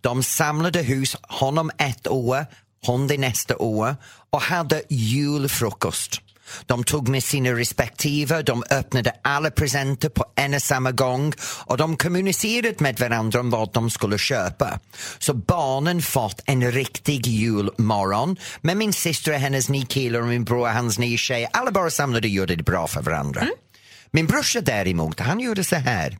De 0.00 0.22
samlade 0.22 0.82
hus, 0.82 1.16
honom 1.22 1.70
ett 1.78 2.06
år, 2.08 2.46
hon 2.86 3.06
det 3.06 3.18
nästa 3.18 3.56
år 3.56 3.96
och 4.30 4.40
hade 4.40 4.82
julfrukost. 4.88 6.20
De 6.66 6.84
tog 6.84 7.08
med 7.08 7.24
sina 7.24 7.50
respektive, 7.50 8.42
de 8.42 8.64
öppnade 8.70 9.12
alla 9.22 9.50
presenter 9.50 10.08
på 10.08 10.24
en 10.36 10.54
och 10.54 10.62
samma 10.62 10.92
gång 10.92 11.32
och 11.66 11.76
de 11.76 11.96
kommunicerade 11.96 12.74
med 12.78 12.98
varandra 12.98 13.40
om 13.40 13.50
vad 13.50 13.72
de 13.72 13.90
skulle 13.90 14.18
köpa. 14.18 14.80
Så 15.18 15.34
barnen 15.34 16.02
fått 16.02 16.40
en 16.44 16.72
riktig 16.72 17.26
julmorgon 17.26 18.36
med 18.60 18.76
min 18.76 18.92
syster 18.92 19.32
och 19.32 19.38
hennes 19.38 19.68
nio 19.68 19.86
killar 19.86 20.20
och 20.20 20.26
min 20.26 20.44
bror 20.44 20.60
och 20.60 20.68
hans 20.68 20.98
nio 20.98 21.16
tjejer. 21.16 21.48
Alla 21.52 21.70
bara 21.70 21.90
samlade 21.90 22.28
och 22.28 22.32
gjorde 22.32 22.56
det 22.56 22.62
bra 22.62 22.86
för 22.86 23.02
varandra. 23.02 23.46
Min 24.10 24.26
brorsa 24.26 24.60
däremot, 24.60 25.20
han 25.20 25.40
gjorde 25.40 25.64
så 25.64 25.76
här. 25.76 26.18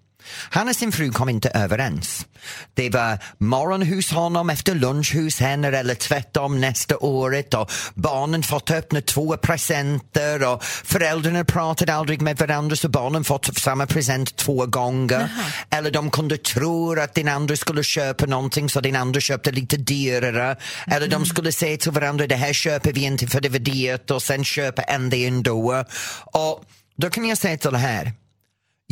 Han 0.51 0.69
och 0.69 0.77
sin 0.77 0.93
fru 0.93 1.11
kom 1.11 1.29
inte 1.29 1.49
överens. 1.49 2.27
Det 2.75 2.91
var 2.91 3.19
morgon 3.39 3.83
hos 3.83 4.11
honom 4.11 4.51
efter 4.51 4.75
lunch 4.75 5.15
hos 5.15 5.41
henne 5.41 5.69
eller 5.69 5.95
tvärtom 5.95 6.61
nästa 6.61 6.99
året 6.99 7.55
och 7.55 7.71
barnen 7.95 8.43
fått 8.43 8.71
öppna 8.71 9.01
två 9.01 9.37
presenter 9.37 10.49
och 10.49 10.65
föräldrarna 10.65 11.45
pratade 11.45 11.95
aldrig 11.95 12.23
med 12.23 12.39
varandra 12.39 12.77
så 12.77 12.89
barnen 12.89 13.25
fått 13.25 13.59
samma 13.59 13.87
present 13.87 14.37
två 14.37 14.67
gånger. 14.67 15.29
Eller 15.71 15.91
de 15.91 16.11
kunde 16.11 16.37
tro 16.37 17.01
att 17.01 17.15
din 17.15 17.29
andra 17.29 17.57
skulle 17.57 17.85
köpa 17.85 18.27
någonting 18.27 18.69
så 18.69 18.81
din 18.81 18.97
andra 18.97 19.21
köpte 19.21 19.51
lite 19.51 19.77
dyrare. 19.77 20.57
Eller 20.87 21.09
de 21.09 21.27
skulle 21.27 21.53
säga 21.53 21.77
till 21.77 21.93
varandra 21.93 22.27
det 22.27 22.37
här 22.37 22.53
köper 22.53 22.93
vi 22.93 23.05
inte 23.05 23.27
för 23.27 23.41
det 23.41 23.49
var 23.49 23.59
dyrt 23.59 24.11
och 24.11 24.23
sen 24.23 24.45
köpa 24.45 24.83
en 24.83 25.11
det 25.11 25.27
ändå. 25.27 25.85
Och 26.33 26.65
då 26.97 27.11
kan 27.11 27.25
jag 27.25 27.39
säga 27.39 27.57
till 27.57 27.71
det 27.71 27.79
här 27.79 28.13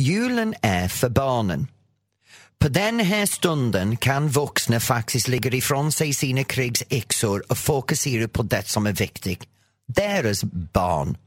Julen 0.01 0.55
är 0.61 0.87
för 0.87 1.09
barnen. 1.09 1.67
På 2.59 2.67
den 2.67 2.99
här 2.99 3.25
stunden 3.25 3.97
kan 3.97 4.29
vuxna 4.29 4.79
faktiskt 4.79 5.27
lägga 5.27 5.51
ifrån 5.51 5.91
sig 5.91 6.13
sina 6.13 6.43
krigsyxor 6.43 7.43
och 7.47 7.57
fokusera 7.57 8.27
på 8.27 8.43
det 8.43 8.67
som 8.67 8.87
är 8.87 8.91
viktigt. 8.91 9.43
Deras 9.87 10.43
barn. 10.43 11.17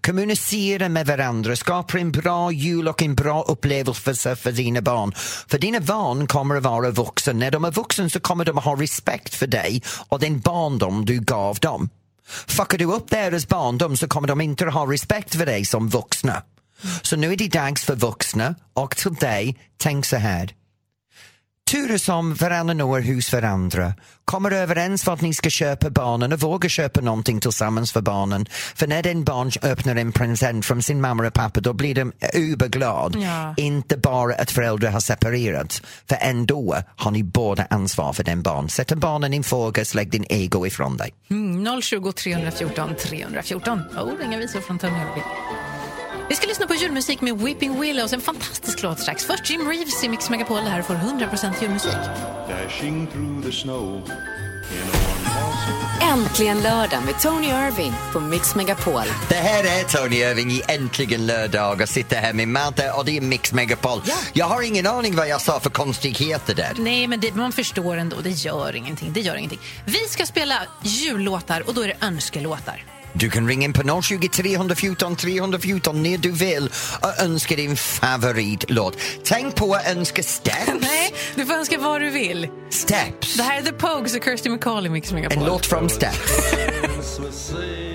Kommunicera 0.00 0.88
med 0.88 1.06
varandra, 1.06 1.56
skapa 1.56 1.98
en 1.98 2.12
bra 2.12 2.52
jul 2.52 2.88
och 2.88 3.02
en 3.02 3.14
bra 3.14 3.42
upplevelse 3.42 4.36
för 4.36 4.52
dina 4.52 4.80
barn. 4.80 5.12
För 5.48 5.58
dina 5.58 5.80
barn 5.80 6.26
kommer 6.26 6.56
att 6.56 6.62
vara 6.62 6.90
vuxna. 6.90 7.32
När 7.32 7.50
de 7.50 7.64
är 7.64 7.70
vuxna 7.70 8.08
så 8.08 8.20
kommer 8.20 8.44
de 8.44 8.58
att 8.58 8.64
ha 8.64 8.80
respekt 8.80 9.34
för 9.34 9.46
dig 9.46 9.82
och 10.08 10.20
den 10.20 10.40
barndom 10.40 11.04
du 11.04 11.20
gav 11.20 11.56
dem. 11.56 11.88
Fuckar 12.46 12.78
du 12.78 12.84
upp 12.84 13.10
deras 13.10 13.48
barndom 13.48 13.96
så 13.96 14.08
kommer 14.08 14.28
de 14.28 14.40
inte 14.40 14.66
att 14.66 14.74
ha 14.74 14.92
respekt 14.92 15.34
för 15.34 15.46
dig 15.46 15.64
som 15.64 15.88
vuxna. 15.88 16.42
Så 17.02 17.16
nu 17.16 17.32
är 17.32 17.36
det 17.36 17.48
dags 17.48 17.84
för 17.84 17.96
vuxna 17.96 18.54
och 18.74 18.96
till 18.96 19.14
dig, 19.14 19.56
tänk 19.76 20.06
så 20.06 20.16
här. 20.16 20.52
Turas 21.70 22.08
om 22.08 22.34
varannan 22.34 22.80
år 22.80 23.00
hos 23.00 23.32
varandra, 23.32 23.94
kommer 24.24 24.50
överens 24.50 25.08
att 25.08 25.20
ni 25.20 25.34
ska 25.34 25.50
köpa 25.50 25.90
barnen 25.90 26.32
och 26.32 26.40
våga 26.40 26.68
köpa 26.68 27.00
någonting 27.00 27.40
tillsammans 27.40 27.92
för 27.92 28.00
barnen. 28.00 28.46
För 28.50 28.86
när 28.86 29.02
den 29.02 29.24
barn 29.24 29.50
öppnar 29.62 29.96
en 29.96 30.12
present 30.12 30.66
från 30.66 30.82
sin 30.82 31.00
mamma 31.00 31.26
och 31.26 31.32
pappa 31.34 31.60
då 31.60 31.72
blir 31.72 31.94
de 31.94 32.12
uberglad. 32.34 33.16
Ja. 33.16 33.54
Inte 33.56 33.96
bara 33.96 34.34
att 34.34 34.50
föräldrar 34.50 34.90
har 34.90 35.00
separerat, 35.00 35.82
för 36.08 36.16
ändå 36.20 36.76
har 36.96 37.10
ni 37.10 37.22
båda 37.22 37.66
ansvar 37.70 38.12
för 38.12 38.24
den 38.24 38.42
barn. 38.42 38.68
Sätt 38.68 38.92
barnen 38.92 39.34
i 39.34 39.42
fokus, 39.42 39.94
lägg 39.94 40.10
din 40.10 40.24
ego 40.28 40.66
ifrån 40.66 40.96
dig. 40.96 41.14
Mm, 41.30 41.82
020 41.82 42.12
314 42.12 42.94
314. 42.98 43.82
Oh, 43.96 44.24
inga 44.24 44.38
visor 44.38 44.60
från 44.60 44.76
Irving. 44.76 45.75
Vi 46.28 46.34
ska 46.34 46.46
lyssna 46.46 46.66
på 46.66 46.74
julmusik 46.74 47.20
med 47.20 47.38
Weeping 47.38 47.80
Willows, 47.80 48.12
en 48.12 48.20
fantastisk 48.20 48.82
låt 48.82 49.00
strax. 49.00 49.24
Först 49.24 49.50
Jim 49.50 49.68
Reeves 49.68 50.04
i 50.04 50.08
Mix 50.08 50.30
Megapol, 50.30 50.64
det 50.64 50.70
här 50.70 50.82
får 50.82 50.94
100% 50.94 51.62
julmusik. 51.62 51.92
Dashing 52.48 53.06
through 53.06 53.42
the 53.42 53.52
snow 53.52 53.96
in 53.96 54.82
a 54.82 54.96
one-horse 54.96 55.86
Äntligen 56.12 56.62
lördag 56.62 57.02
med 57.04 57.20
Tony 57.20 57.46
Irving 57.46 57.92
på 58.12 58.20
Mix 58.20 58.54
Megapol. 58.54 59.02
Det 59.28 59.34
här 59.34 59.64
är 59.64 59.84
Tony 59.84 60.16
Irving 60.16 60.50
i 60.50 60.62
Äntligen 60.68 61.26
lördag 61.26 61.80
och 61.80 61.88
sitter 61.88 62.16
här 62.16 62.32
med 62.32 62.48
Madde 62.48 62.92
och 62.92 63.04
det 63.04 63.16
är 63.16 63.20
Mix 63.20 63.52
Megapol. 63.52 64.02
Jag 64.32 64.46
har 64.46 64.62
ingen 64.62 64.86
aning 64.86 65.16
vad 65.16 65.28
jag 65.28 65.40
sa 65.40 65.60
för 65.60 65.70
konstigheter 65.70 66.54
där. 66.54 66.72
Nej, 66.76 67.06
men 67.06 67.20
det, 67.20 67.34
man 67.34 67.52
förstår 67.52 67.96
ändå, 67.96 68.16
det 68.22 68.30
gör 68.30 68.76
ingenting. 68.76 69.12
Det 69.12 69.20
gör 69.20 69.36
ingenting. 69.36 69.60
Vi 69.84 69.98
ska 69.98 70.26
spela 70.26 70.54
jullåtar 70.82 71.62
och 71.66 71.74
då 71.74 71.80
är 71.80 71.88
det 71.88 72.06
önskelåtar. 72.06 72.84
Du 73.18 73.30
kan 73.30 73.48
ringa 73.48 73.64
in 73.64 73.72
på 73.72 74.02
020 74.02 74.28
314 74.28 75.16
314 75.16 76.02
när 76.02 76.18
du 76.18 76.30
vill 76.30 76.70
och 77.00 77.22
önska 77.22 77.56
din 77.56 77.76
favoritlåt. 77.76 78.98
Tänk 79.24 79.54
på 79.54 79.74
att 79.74 79.88
önska 79.88 80.22
Steps. 80.22 80.72
Nej, 80.80 81.14
du 81.34 81.46
får 81.46 81.54
önska 81.54 81.78
vad 81.78 82.00
du 82.00 82.10
vill. 82.10 82.48
Steps. 82.70 83.34
Det 83.34 83.42
här 83.42 83.58
är 83.58 83.62
The 83.62 83.72
Pogues 83.72 84.16
och 84.16 84.24
Kirsty 84.24 84.50
McCall 84.50 84.86
i 84.86 84.88
Mix 84.88 85.12
Megapol. 85.12 85.38
En 85.38 85.44
låt 85.44 85.66
från 85.66 85.90
Steps. 85.90 86.32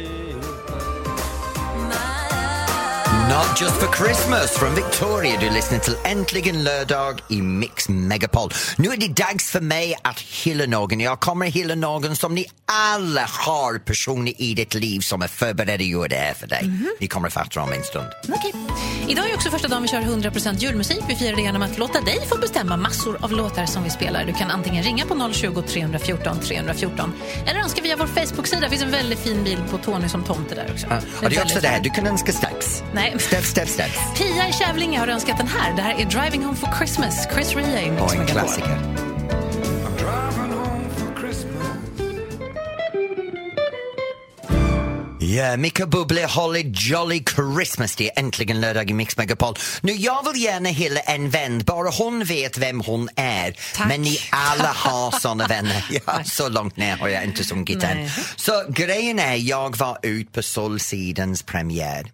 Not 3.31 3.61
just 3.61 3.75
for 3.81 4.05
Christmas 4.05 4.51
från 4.51 4.75
Victoria. 4.75 5.39
Du 5.39 5.49
lyssnar 5.49 5.79
till 5.79 5.95
Äntligen 6.05 6.63
lördag 6.63 7.21
i 7.29 7.41
Mix 7.41 7.89
Megapol. 7.89 8.51
Nu 8.77 8.89
är 8.89 8.97
det 8.97 9.07
dags 9.07 9.51
för 9.51 9.61
mig 9.61 9.95
att 10.01 10.19
hylla 10.19 10.65
någon. 10.65 10.99
Jag 10.99 11.19
kommer 11.19 11.45
hylla 11.45 11.75
någon 11.75 12.15
som 12.15 12.35
ni 12.35 12.45
alla 12.65 13.25
har 13.27 13.79
personer 13.79 14.41
i 14.41 14.53
ditt 14.53 14.73
liv 14.73 14.99
som 14.99 15.21
är 15.21 15.27
förberedda 15.27 15.73
att 15.73 15.89
göra 15.89 16.07
det 16.07 16.15
här 16.15 16.33
för 16.33 16.47
dig. 16.47 16.71
Vi 16.99 17.07
kommer 17.07 17.27
att 17.27 17.33
fatta 17.33 17.61
om 17.61 17.73
en 17.73 17.83
stund. 17.83 18.07
Okej. 18.23 18.53
Idag 19.07 19.29
är 19.29 19.35
också 19.35 19.49
första 19.49 19.67
dagen 19.67 19.81
vi 19.81 19.87
kör 19.87 20.01
100% 20.01 20.57
julmusik. 20.57 20.99
Vi 21.07 21.15
firar 21.15 21.35
det 21.35 21.41
genom 21.41 21.61
att 21.61 21.77
låta 21.77 22.01
dig 22.01 22.27
få 22.29 22.37
bestämma 22.37 22.77
massor 22.77 23.17
av 23.21 23.31
låtar 23.31 23.65
som 23.65 23.83
vi 23.83 23.89
spelar. 23.89 24.25
Du 24.25 24.33
kan 24.33 24.51
antingen 24.51 24.83
ringa 24.83 25.05
på 25.05 25.31
020 25.33 25.61
314 25.61 26.39
314 26.39 27.13
eller 27.45 27.59
önska 27.59 27.81
via 27.81 27.95
vår 27.95 28.07
Facebook-sida. 28.07 28.61
Det 28.61 28.69
finns 28.69 28.83
en 28.83 28.91
väldigt 28.91 29.19
fin 29.19 29.43
bild 29.43 29.69
på 29.69 29.77
Tony 29.77 30.09
som 30.09 30.23
tomte 30.23 30.55
där 30.55 30.69
också. 30.73 30.87
Ja, 30.89 31.29
det 31.29 31.35
är 31.35 31.43
också 31.43 31.59
det 31.61 31.67
här, 31.67 31.79
du 31.79 31.89
kan 31.89 32.07
önska 32.07 32.31
Steps. 32.31 32.83
Nej. 32.93 33.15
Steps, 33.21 33.47
steps, 33.47 33.71
steps. 33.73 33.97
Pia 34.17 34.49
i 34.49 34.53
Kävlinge 34.53 34.99
har 34.99 35.07
önskat 35.07 35.37
den 35.37 35.47
här. 35.47 35.75
Det 35.75 35.81
här 35.81 35.93
är 36.01 36.05
Driving 36.05 36.43
Home 36.43 36.57
for 36.57 36.77
Christmas. 36.77 37.27
Chris 37.33 37.55
Rea 37.55 37.81
i 37.81 37.91
Mix 37.91 38.13
en 38.13 38.27
klassiker. 38.27 38.77
Ja, 45.19 45.57
Micke 45.57 45.87
Bublé, 45.87 46.25
Holly 46.25 46.71
Jolly 46.75 47.23
Christmas. 47.35 47.95
Det 47.95 48.09
är 48.09 48.19
äntligen 48.19 48.61
lördag 48.61 48.89
i 48.89 48.93
Mix 48.93 49.17
Megapol. 49.17 49.55
Nu, 49.81 49.91
jag 49.91 50.33
vill 50.33 50.43
gärna 50.43 50.69
hylla 50.69 50.99
en 50.99 51.29
vän, 51.29 51.63
bara 51.65 51.89
hon 51.89 52.23
vet 52.23 52.57
vem 52.57 52.81
hon 52.81 53.09
är. 53.15 53.55
Tack. 53.75 53.87
Men 53.87 54.01
ni 54.01 54.17
alla 54.29 54.71
har 54.75 55.19
såna 55.19 55.47
vänner. 55.47 55.85
Ja, 56.05 56.23
så 56.23 56.49
långt 56.49 56.77
ner 56.77 56.97
har 56.97 57.07
jag 57.07 57.23
inte 57.23 57.43
sungit 57.43 57.83
än. 57.83 58.09
Så 58.35 58.63
grejen 58.69 59.19
är, 59.19 59.35
jag 59.35 59.77
var 59.77 59.97
ut 60.03 60.31
på 60.33 60.43
Solsidens 60.43 61.43
premiär. 61.43 62.11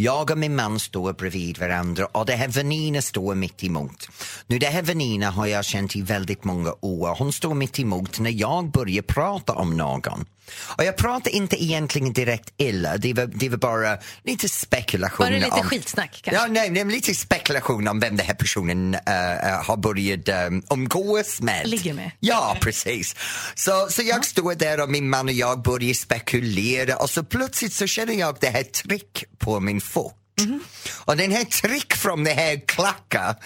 Jag 0.00 0.30
och 0.30 0.38
min 0.38 0.56
man 0.56 0.78
står 0.78 1.12
bredvid 1.12 1.58
varandra 1.58 2.06
och 2.06 2.26
det 2.26 2.32
här 2.32 2.48
väninnan 2.48 3.02
står 3.02 3.34
mitt 3.34 3.64
emot. 3.64 4.08
Nu 4.46 4.58
det 4.58 4.66
här 4.66 4.82
väninnan 4.82 5.32
har 5.32 5.46
jag 5.46 5.64
känt 5.64 5.96
i 5.96 6.02
väldigt 6.02 6.44
många 6.44 6.74
år. 6.80 7.16
Hon 7.18 7.32
står 7.32 7.54
mitt 7.54 7.78
emot 7.78 8.20
när 8.20 8.30
jag 8.30 8.70
börjar 8.70 9.02
prata 9.02 9.52
om 9.52 9.76
någon. 9.76 10.24
Och 10.56 10.84
jag 10.84 10.96
pratar 10.96 11.30
inte 11.30 11.64
egentligen 11.64 12.12
direkt 12.12 12.52
illa, 12.56 12.96
det 12.96 13.12
var, 13.12 13.26
det 13.26 13.48
var 13.48 13.56
bara 13.56 13.98
lite 14.24 14.48
spekulation. 14.48 15.26
Var 15.26 15.32
det 15.32 15.38
lite 15.38 15.50
om, 15.50 15.62
skitsnack 15.62 16.20
kanske? 16.22 16.42
Ja, 16.42 16.46
nej, 16.50 16.80
är 16.80 16.84
lite 16.84 17.14
spekulation 17.14 17.88
om 17.88 18.00
vem 18.00 18.16
den 18.16 18.26
här 18.26 18.34
personen 18.34 18.94
eh, 18.94 19.64
har 19.64 19.76
börjat 19.76 20.28
um, 20.48 20.62
umgås 20.70 21.40
med. 21.40 21.68
Ligger 21.68 21.94
med. 21.94 22.10
Ja, 22.20 22.56
precis. 22.60 23.16
Så, 23.54 23.86
så 23.90 24.02
jag 24.02 24.24
står 24.24 24.54
där 24.54 24.82
och 24.82 24.90
min 24.90 25.10
man 25.10 25.26
och 25.26 25.32
jag 25.32 25.62
börjar 25.62 25.94
spekulera 25.94 26.96
och 26.96 27.10
så 27.10 27.24
plötsligt 27.24 27.72
så 27.72 27.86
känner 27.86 28.14
jag 28.14 28.36
det 28.40 28.48
här 28.48 28.62
tryck 28.62 29.24
på 29.38 29.60
min 29.60 29.80
fot. 29.80 30.14
Mhm. 30.38 30.60
Och 31.08 31.16
den 31.16 31.30
här 31.32 31.44
tryck 31.44 31.94
från 31.94 32.24
det 32.24 32.32
här 32.32 32.66
klacka 32.66 33.36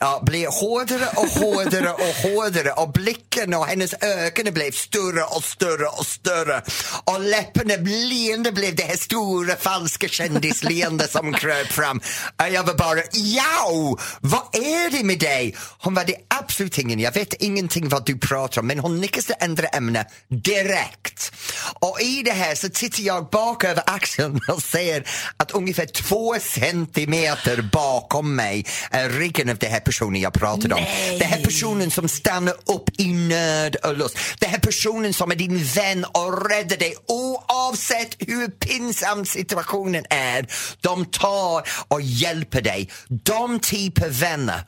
ja, 0.00 0.22
blev 0.26 0.50
hårdare 0.50 1.06
och 1.16 1.28
hårdare 1.28 1.92
och 1.92 2.14
hårdare 2.30 2.72
och 2.72 2.92
blicken 2.92 3.54
och 3.54 3.66
hennes 3.66 3.94
ögon 4.00 4.54
blev 4.54 4.70
större 4.70 5.22
och 5.24 5.44
större 5.44 5.86
och 5.86 6.06
större 6.06 6.62
och 7.04 7.20
läpparna 7.20 7.74
leende 7.76 8.52
blev 8.52 8.74
det 8.74 8.82
här 8.82 8.96
stora 8.96 9.56
falska 9.56 10.08
kändisleende 10.08 11.08
som 11.08 11.32
kröp 11.32 11.66
fram. 11.66 12.00
Och 12.36 12.48
jag 12.52 12.62
var 12.64 12.74
bara 12.74 13.00
ja, 13.12 13.96
vad 14.20 14.42
är 14.52 14.90
det 14.90 15.04
med 15.04 15.18
dig? 15.18 15.56
Hon 15.78 15.94
var 15.94 16.04
det 16.04 16.16
absolut 16.28 16.78
ingen, 16.78 17.00
jag 17.00 17.12
vet 17.12 17.34
ingenting 17.34 17.88
vad 17.88 18.06
du 18.06 18.18
pratar 18.18 18.60
om 18.60 18.66
men 18.66 18.78
hon 18.78 19.00
nickade 19.00 19.26
till 19.26 19.34
andra 19.40 19.66
ämne 19.66 20.06
direkt. 20.28 21.32
Och 21.80 22.00
i 22.00 22.22
det 22.22 22.32
här 22.32 22.54
så 22.54 22.68
tittar 22.68 23.02
jag 23.02 23.30
bak 23.30 23.64
över 23.64 23.82
axeln 23.86 24.40
och 24.48 24.62
ser 24.62 25.08
att 25.36 25.50
ungefär 25.50 25.86
två 25.86 26.23
centimeter 26.40 27.62
bakom 27.72 28.36
mig 28.36 28.66
är 28.90 29.08
ryggen 29.08 29.48
av 29.48 29.56
den 29.56 29.70
här 29.70 29.80
personen 29.80 30.20
jag 30.20 30.32
pratade 30.32 30.74
om. 30.74 30.84
Den 31.18 31.28
här 31.28 31.42
personen 31.42 31.90
som 31.90 32.08
stannar 32.08 32.54
upp 32.66 33.00
i 33.00 33.12
nöd 33.12 33.76
och 33.76 33.96
lust. 33.98 34.18
Den 34.38 34.50
här 34.50 34.58
personen 34.58 35.12
som 35.12 35.30
är 35.30 35.36
din 35.36 35.64
vän 35.64 36.04
och 36.04 36.50
räddar 36.50 36.76
dig 36.76 36.94
oavsett 37.08 38.16
hur 38.18 38.48
pinsam 38.48 39.26
situationen 39.26 40.04
är. 40.10 40.46
De 40.80 41.04
tar 41.04 41.68
och 41.88 42.00
hjälper 42.00 42.60
dig. 42.60 42.90
De 43.08 43.60
typer 43.60 44.08
vänner, 44.08 44.60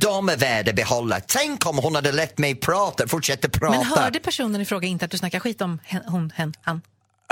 de 0.00 0.28
är 0.28 0.36
värda 0.36 0.70
att 0.70 0.76
behålla. 0.76 1.20
Tänk 1.20 1.66
om 1.66 1.78
hon 1.78 1.94
hade 1.94 2.12
lett 2.12 2.38
mig 2.38 2.54
prata, 2.54 3.08
fortsätta 3.08 3.48
prata. 3.48 3.78
Men 3.78 3.86
hörde 3.86 4.20
personen 4.20 4.60
i 4.60 4.64
fråga 4.64 4.88
inte 4.88 5.04
att 5.04 5.10
du 5.10 5.18
snackar 5.18 5.40
skit 5.40 5.60
om 5.60 5.78
hen, 5.84 6.02
hon, 6.06 6.32
hen, 6.36 6.54
han? 6.62 6.80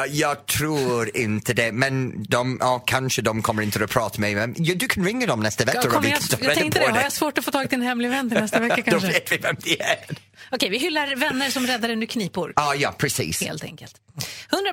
Uh, 0.00 0.06
Jag 0.16 0.46
tror 0.46 1.16
inte 1.16 1.54
det, 1.54 1.72
men 1.72 2.22
de, 2.22 2.56
ja, 2.60 2.78
kanske 2.86 3.22
de 3.22 3.42
kommer 3.42 3.62
inte 3.62 3.84
att 3.84 3.90
prata 3.90 4.20
med 4.20 4.34
mig. 4.36 4.46
Men 4.46 4.64
ja, 4.64 4.74
du 4.74 4.88
kan 4.88 5.04
ringa 5.04 5.26
dem 5.26 5.40
nästa 5.40 5.64
vecka 5.64 5.80
Jag, 5.82 5.92
kommer, 5.92 6.08
jag, 6.08 6.18
jag 6.30 6.42
reda 6.42 6.54
tänkte 6.54 6.80
på 6.80 6.86
det, 6.86 6.92
har 6.92 7.02
jag 7.02 7.12
svårt 7.12 7.38
att 7.38 7.44
få 7.44 7.50
tag 7.50 7.68
till 7.68 7.78
en 7.78 7.84
hemlig 7.86 8.10
vän 8.10 8.30
till 8.30 8.40
nästa 8.40 8.60
vecka 8.60 8.76
Då 8.86 8.90
kanske? 8.90 9.08
vet 9.08 9.32
vi 9.32 9.36
vem 9.36 9.56
det 9.64 9.80
är. 9.82 9.96
Okej, 10.50 10.70
vi 10.70 10.78
hyllar 10.78 11.16
vänner 11.16 11.50
som 11.50 11.66
räddar 11.66 11.88
en 11.88 12.02
ur 12.02 12.06
knipor. 12.06 12.52
Ja, 12.56 12.74
ja, 12.74 12.94
precis. 12.98 13.42
Helt 13.42 13.64
enkelt. 13.64 13.94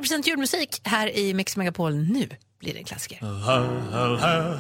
100% 0.02 0.28
julmusik 0.28 0.82
här 0.84 1.18
i 1.18 1.34
Mix 1.34 1.58
Megapol. 1.58 1.96
Nu 1.96 2.30
blir 2.60 2.74
det 2.74 2.80
en 2.80 2.86
klassiker. 2.86 3.18
Ja. 3.22 4.60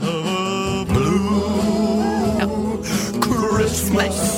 Christmas 3.57 4.28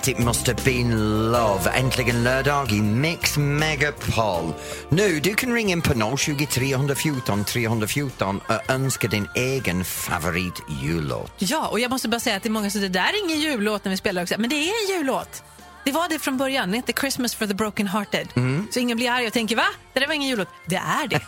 Roxette, 0.00 0.10
it 0.10 0.18
must 0.18 0.46
have 0.46 0.64
been 0.64 0.90
love. 1.32 1.70
Äntligen 1.74 2.22
lördag 2.22 2.72
i 2.72 2.80
Mix 2.80 3.36
Megapol. 3.36 4.54
Nu, 4.88 5.20
du 5.20 5.34
kan 5.34 5.54
ringa 5.54 5.70
in 5.72 5.82
på 5.82 6.16
020 6.16 6.46
314 6.46 7.44
314 7.44 8.40
och 8.48 8.70
önska 8.70 9.08
din 9.08 9.28
egen 9.34 9.84
favorit 9.84 10.62
jullåt. 10.82 11.32
Ja, 11.38 11.68
och 11.68 11.80
jag 11.80 11.90
måste 11.90 12.08
bara 12.08 12.20
säga 12.20 12.36
att 12.36 12.42
det 12.42 12.48
är 12.48 12.50
många 12.50 12.70
som 12.70 12.80
det 12.80 12.88
där 12.88 13.00
är 13.00 13.24
ingen 13.24 13.40
jullåt 13.40 13.84
när 13.84 13.90
vi 13.90 13.96
spelar 13.96 14.22
också. 14.22 14.34
Men 14.38 14.50
det 14.50 14.56
är 14.56 14.90
en 14.90 14.96
jullåt. 14.96 15.42
Det 15.84 15.92
var 15.92 16.08
det 16.08 16.18
från 16.18 16.38
början. 16.38 16.70
Det 16.70 16.76
heter 16.76 16.92
Christmas 16.92 17.34
for 17.34 17.46
the 17.46 17.54
broken 17.54 17.86
hearted. 17.86 18.28
Så 18.70 18.80
ingen 18.80 18.96
blir 18.96 19.10
arg 19.10 19.26
och 19.26 19.32
tänker 19.32 19.56
va? 19.56 19.66
Det 19.92 20.00
där 20.00 20.06
var 20.06 20.14
ingen 20.14 20.28
jullåt. 20.28 20.48
Det 20.66 20.76
är 20.76 21.08
det. 21.08 21.20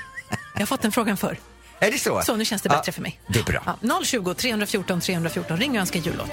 Jag 0.54 0.60
har 0.60 0.66
fått 0.66 0.82
den 0.82 0.92
frågan 0.92 1.16
förr. 1.16 1.38
Är 1.78 1.90
det 1.90 1.98
så? 1.98 2.22
Så 2.22 2.36
nu 2.36 2.44
känns 2.44 2.62
det 2.62 2.68
Ja, 2.68 2.76
bättre 2.76 2.92
för 2.92 3.02
mig. 3.02 3.20
Det 3.26 3.38
är 3.38 3.44
bra. 3.44 3.76
Ja, 3.80 4.00
020 4.04 4.34
314 4.34 5.00
314. 5.00 5.56
Ring 5.56 5.70
och 5.70 5.76
önska 5.76 5.98
jullåt. 5.98 6.30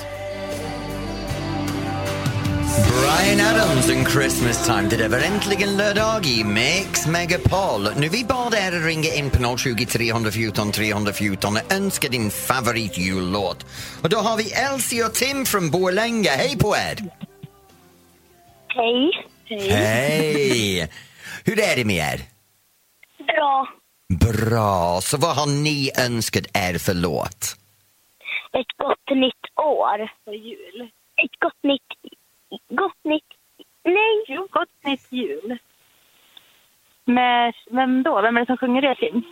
Brian 3.18 3.40
Adams 3.40 3.90
and 3.90 4.08
Christmas 4.08 4.66
time. 4.66 4.90
Det 4.90 5.08
var 5.08 5.18
äntligen 5.18 5.78
lördag 5.78 6.26
i 6.26 6.44
Mix 6.44 7.08
Megapol. 7.08 7.82
Nu 8.00 8.10
vi 8.10 8.24
bad 8.24 8.54
er 8.54 8.72
ringa 8.72 9.14
in 9.20 9.30
på 9.30 9.58
020 9.58 9.86
314 9.86 10.72
314 10.72 11.54
och 11.58 11.74
önska 11.74 12.08
din 12.10 12.30
favoritjullåt. 12.30 13.66
Och 14.04 14.10
då 14.10 14.18
har 14.18 14.38
vi 14.38 14.52
Elsie 14.52 15.06
och 15.06 15.14
Tim 15.14 15.46
från 15.46 15.72
Borlänge. 15.72 16.30
Hej 16.30 16.58
på 16.58 16.76
er! 16.76 16.98
Hej. 18.68 19.12
Hej. 19.46 19.70
Hej! 19.70 20.90
Hur 21.46 21.60
är 21.60 21.76
det 21.76 21.86
med 21.86 22.14
er? 22.14 22.20
Bra. 23.32 23.68
Bra. 24.28 25.02
Så 25.02 25.18
vad 25.18 25.36
har 25.36 25.64
ni 25.64 25.92
önskat 26.08 26.46
er 26.54 26.78
för 26.78 26.94
låt? 26.94 27.42
Ett 28.60 28.74
gott 28.78 29.10
nytt 29.10 29.46
år. 29.56 30.00
Och 30.28 30.36
jul. 30.36 30.82
Ett 31.24 31.40
gott 31.40 31.64
nytt... 31.64 31.97
Gott 32.70 33.04
nytt... 33.04 33.24
Nej. 33.84 34.26
Jo, 34.28 34.48
gott 34.52 34.70
nytt 34.86 35.12
jul. 35.12 35.58
Med... 37.06 37.54
Vem 37.72 38.04
då? 38.04 38.22
Vem 38.22 38.38
är 38.38 38.42
det 38.42 38.46
som 38.46 38.58
sjunger 38.58 38.82
det, 38.82 38.96
Tim? 38.96 39.24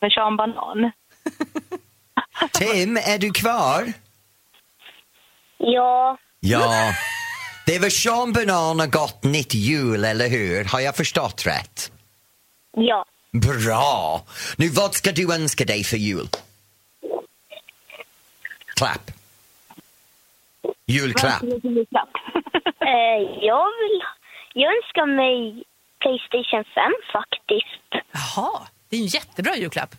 Med 0.00 0.12
Sean 0.12 0.36
Banan. 0.36 0.90
Tim, 2.52 2.96
är 2.96 3.18
du 3.18 3.30
kvar? 3.30 3.92
Ja. 5.58 6.18
Ja. 6.40 6.94
Det 7.66 7.78
var 7.78 7.88
Sean 7.88 8.32
Banan 8.32 8.80
och 8.80 8.92
Gott 8.92 9.22
Nytt 9.22 9.54
Jul, 9.54 10.04
eller 10.04 10.28
hur? 10.28 10.64
Har 10.64 10.80
jag 10.80 10.96
förstått 10.96 11.46
rätt? 11.46 11.92
Ja. 12.76 13.04
Bra! 13.32 14.22
Nu, 14.56 14.68
vad 14.68 14.94
ska 14.94 15.12
du 15.12 15.34
önska 15.34 15.64
dig 15.64 15.84
för 15.84 15.96
jul? 15.96 16.28
Klapp. 18.76 19.10
Julklapp. 20.86 21.42
Eh, 22.84 23.20
jag 23.40 23.66
vill... 23.80 24.00
Jag 24.54 24.76
önskar 24.76 25.06
mig 25.06 25.64
Playstation 26.00 26.64
5 26.74 26.92
faktiskt. 27.12 28.06
Jaha, 28.12 28.66
det 28.88 28.96
är 28.96 29.00
en 29.00 29.06
jättebra 29.06 29.56
julklapp. 29.56 29.94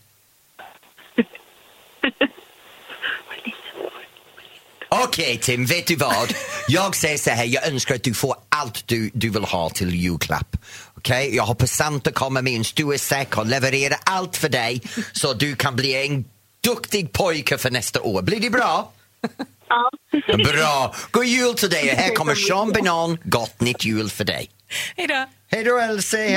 Okej 4.89 5.38
Tim, 5.38 5.65
vet 5.65 5.88
du 5.88 5.96
vad? 5.96 6.34
Jag 6.68 6.96
säger 6.96 7.18
så 7.18 7.30
här, 7.30 7.46
jag 7.46 7.68
önskar 7.68 7.96
att 7.96 8.04
du 8.04 8.13
får 8.13 8.36
allt 8.50 8.88
du, 8.88 9.10
du 9.13 9.30
vill 9.30 9.44
ha 9.44 9.70
till 9.70 9.96
julklapp. 9.96 10.58
Okej? 10.98 11.36
Jag 11.36 11.44
hoppas 11.44 11.72
Santa 11.72 12.12
kommer 12.12 12.42
med 12.42 12.54
en 12.54 12.63
stor 12.63 12.98
säck 12.98 13.38
och 13.38 13.46
levererar 13.46 13.98
allt 14.04 14.38
för 14.38 14.50
dig 14.50 14.82
så 15.13 15.34
du 15.34 15.56
kan 15.56 15.75
bli 15.75 16.08
en 16.08 16.25
duktig 16.62 17.12
pojke 17.12 17.58
för 17.58 17.72
nästa 17.72 18.01
år. 18.01 18.22
Blir 18.22 18.39
det 18.39 18.50
bra? 18.50 18.91
Ja. 19.67 19.91
Bra! 20.38 20.93
God 21.12 21.25
jul 21.25 21.54
till 21.54 21.69
dig 21.69 21.88
här 21.88 22.15
kommer 22.15 22.36
Sean 22.36 22.71
Banan, 22.71 23.17
Gott 23.23 23.62
Nytt 23.62 23.86
Jul 23.86 24.10
för 24.10 24.23
dig. 24.23 24.49
Hej 24.97 25.08
då. 25.08 25.25
Hej 25.51 25.63
då 25.63 25.78
Elsie, 25.78 26.30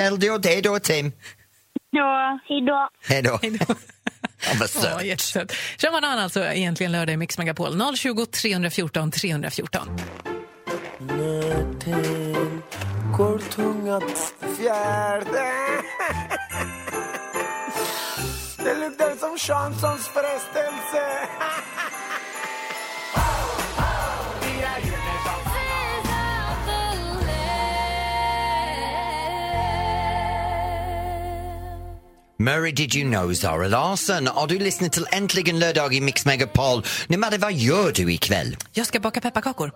hej 0.44 0.62
då, 0.62 0.78
Tim. 0.78 1.12
Ja. 1.90 2.38
Hej 2.48 2.60
då. 2.66 2.88
Hej 3.06 3.22
då. 3.22 3.38
Hej 3.42 3.50
Ja, 5.04 5.16
söt. 5.16 5.52
Sean 5.76 5.92
Banan 5.92 6.18
alltså 6.18 6.44
egentligen 6.44 6.92
lördag 6.92 7.12
i 7.12 7.16
Mix 7.16 7.38
Megapol. 7.38 7.96
020 7.96 8.26
314 8.26 9.10
314. 9.10 9.88
Nöten 11.00 12.62
går 13.16 13.38
tunga 13.38 14.00
fjärde 14.56 15.52
Det 18.56 18.74
luktar 18.80 19.16
som 19.16 19.38
Chanssons 19.38 20.08
frestelse 20.08 21.02
Murray 32.40 32.72
Did 32.72 32.94
You 32.94 33.10
Know, 33.10 33.34
Zara 33.34 33.68
Larsson. 33.68 34.26
Har 34.26 34.46
du 34.46 34.58
lyssnat 34.58 34.92
till 34.92 35.06
Äntligen 35.12 35.58
lördag 35.58 35.94
i 35.94 36.00
Mix 36.00 36.24
Megapol? 36.24 36.84
Nej, 37.06 37.18
men 37.18 37.40
vad 37.40 37.52
gör 37.52 37.92
du 37.92 38.12
ikväll? 38.12 38.56
Jag 38.72 38.86
ska 38.86 39.00
baka 39.00 39.20
pepparkakor. 39.20 39.72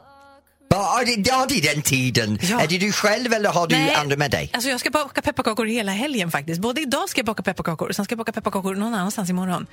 Ja, 0.69 1.03
det, 1.07 1.29
ja, 1.29 1.47
det 1.49 1.55
är 1.59 1.75
den 1.75 1.83
tiden. 1.83 2.39
Ja. 2.43 2.61
Är 2.61 2.67
det 2.67 2.79
du 2.79 2.93
själv 2.93 3.33
eller 3.33 3.51
har 3.51 3.67
du 3.67 3.75
Nej, 3.75 3.95
andra 3.95 4.17
med 4.17 4.31
dig? 4.31 4.51
Alltså 4.53 4.71
jag 4.71 4.81
ska 4.81 4.91
baka 4.91 5.23
pepparkakor 5.23 5.67
hela 5.67 5.93
helgen 5.93 6.31
faktiskt. 6.31 6.61
Både 6.61 6.81
idag 6.81 7.09
ska 7.09 7.19
jag 7.19 7.27
baka 7.27 7.43
pepparkakor 7.43 7.89
och 7.89 7.97
sen 7.97 8.05
ska 8.05 8.13
jag 8.13 8.19
baka 8.19 8.33
pepparkakor 8.33 8.75
någon 8.75 8.95
annanstans 8.95 9.31
imorgon. 9.31 9.67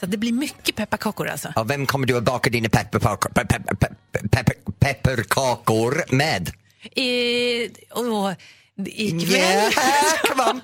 Så 0.00 0.06
det 0.06 0.16
blir 0.16 0.32
mycket 0.32 0.76
pepparkakor 0.76 1.28
alltså. 1.28 1.52
Och 1.56 1.70
vem 1.70 1.86
kommer 1.86 2.06
du 2.06 2.16
att 2.16 2.24
baka 2.24 2.50
dina 2.50 2.68
pepparkakor, 2.68 3.30
pe, 3.30 3.44
pe, 3.44 3.58
pe, 3.74 3.88
pepper, 4.30 4.54
pepparkakor 4.78 6.04
med? 6.08 6.50
I, 6.94 7.70
åh, 7.94 8.32
ikväll? 8.86 9.32
Yeah, 9.32 9.72
come 10.28 10.42
on! 10.42 10.60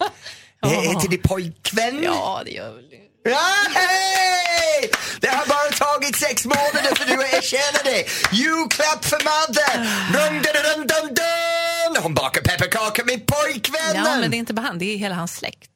Heter 0.66 1.08
det 1.08 1.18
pojkvän? 1.18 2.02
Ja, 2.02 2.42
det 2.44 2.50
gör 2.50 2.74
väl 2.74 2.88
det. 2.90 3.30
Ja, 3.30 3.38
hej! 3.74 4.90
Det 5.20 5.28
har 5.28 5.46
bara 5.46 5.70
tagit 5.86 6.16
sex 6.16 6.44
månader 6.44 6.94
för 6.94 7.04
du 7.04 7.12
att 7.24 7.34
erkänna 7.34 7.78
det. 7.84 8.04
Julklapp 8.36 9.04
för 9.04 9.20
Madde! 9.24 9.88
Dun, 10.12 10.42
dun, 10.42 10.42
dun, 10.42 10.86
dun, 10.86 11.14
dun. 11.14 12.02
Hon 12.02 12.14
bakar 12.14 12.40
pepparkakor 12.40 13.04
med 13.04 13.26
pojkvännen! 13.26 14.06
Ja, 14.06 14.16
men 14.20 14.30
det 14.30 14.36
är 14.36 14.38
inte 14.38 14.54
bara 14.54 14.66
han, 14.66 14.78
det 14.78 14.84
är 14.84 14.96
hela 14.96 15.14
hans 15.14 15.36
släkt. 15.36 15.70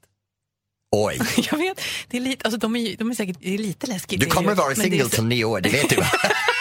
Oj, 0.96 1.20
Jag 1.50 1.58
vet, 1.58 1.80
det 2.08 2.16
är 2.16 2.20
lite, 2.20 2.44
alltså 2.44 2.58
de 2.58 2.76
är, 2.76 2.96
de 2.96 3.10
är 3.10 3.14
säkert 3.14 3.36
det 3.40 3.54
är 3.54 3.58
lite 3.58 3.86
läskigt. 3.86 4.20
du 4.20 4.26
är 4.26 4.30
kommer 4.30 4.54
vara 4.54 4.70
är 4.70 4.74
singel 4.74 5.10
till 5.10 5.24
nio 5.24 5.44
år, 5.44 5.60
det 5.60 5.68
vet 5.68 5.88
du. 5.90 5.96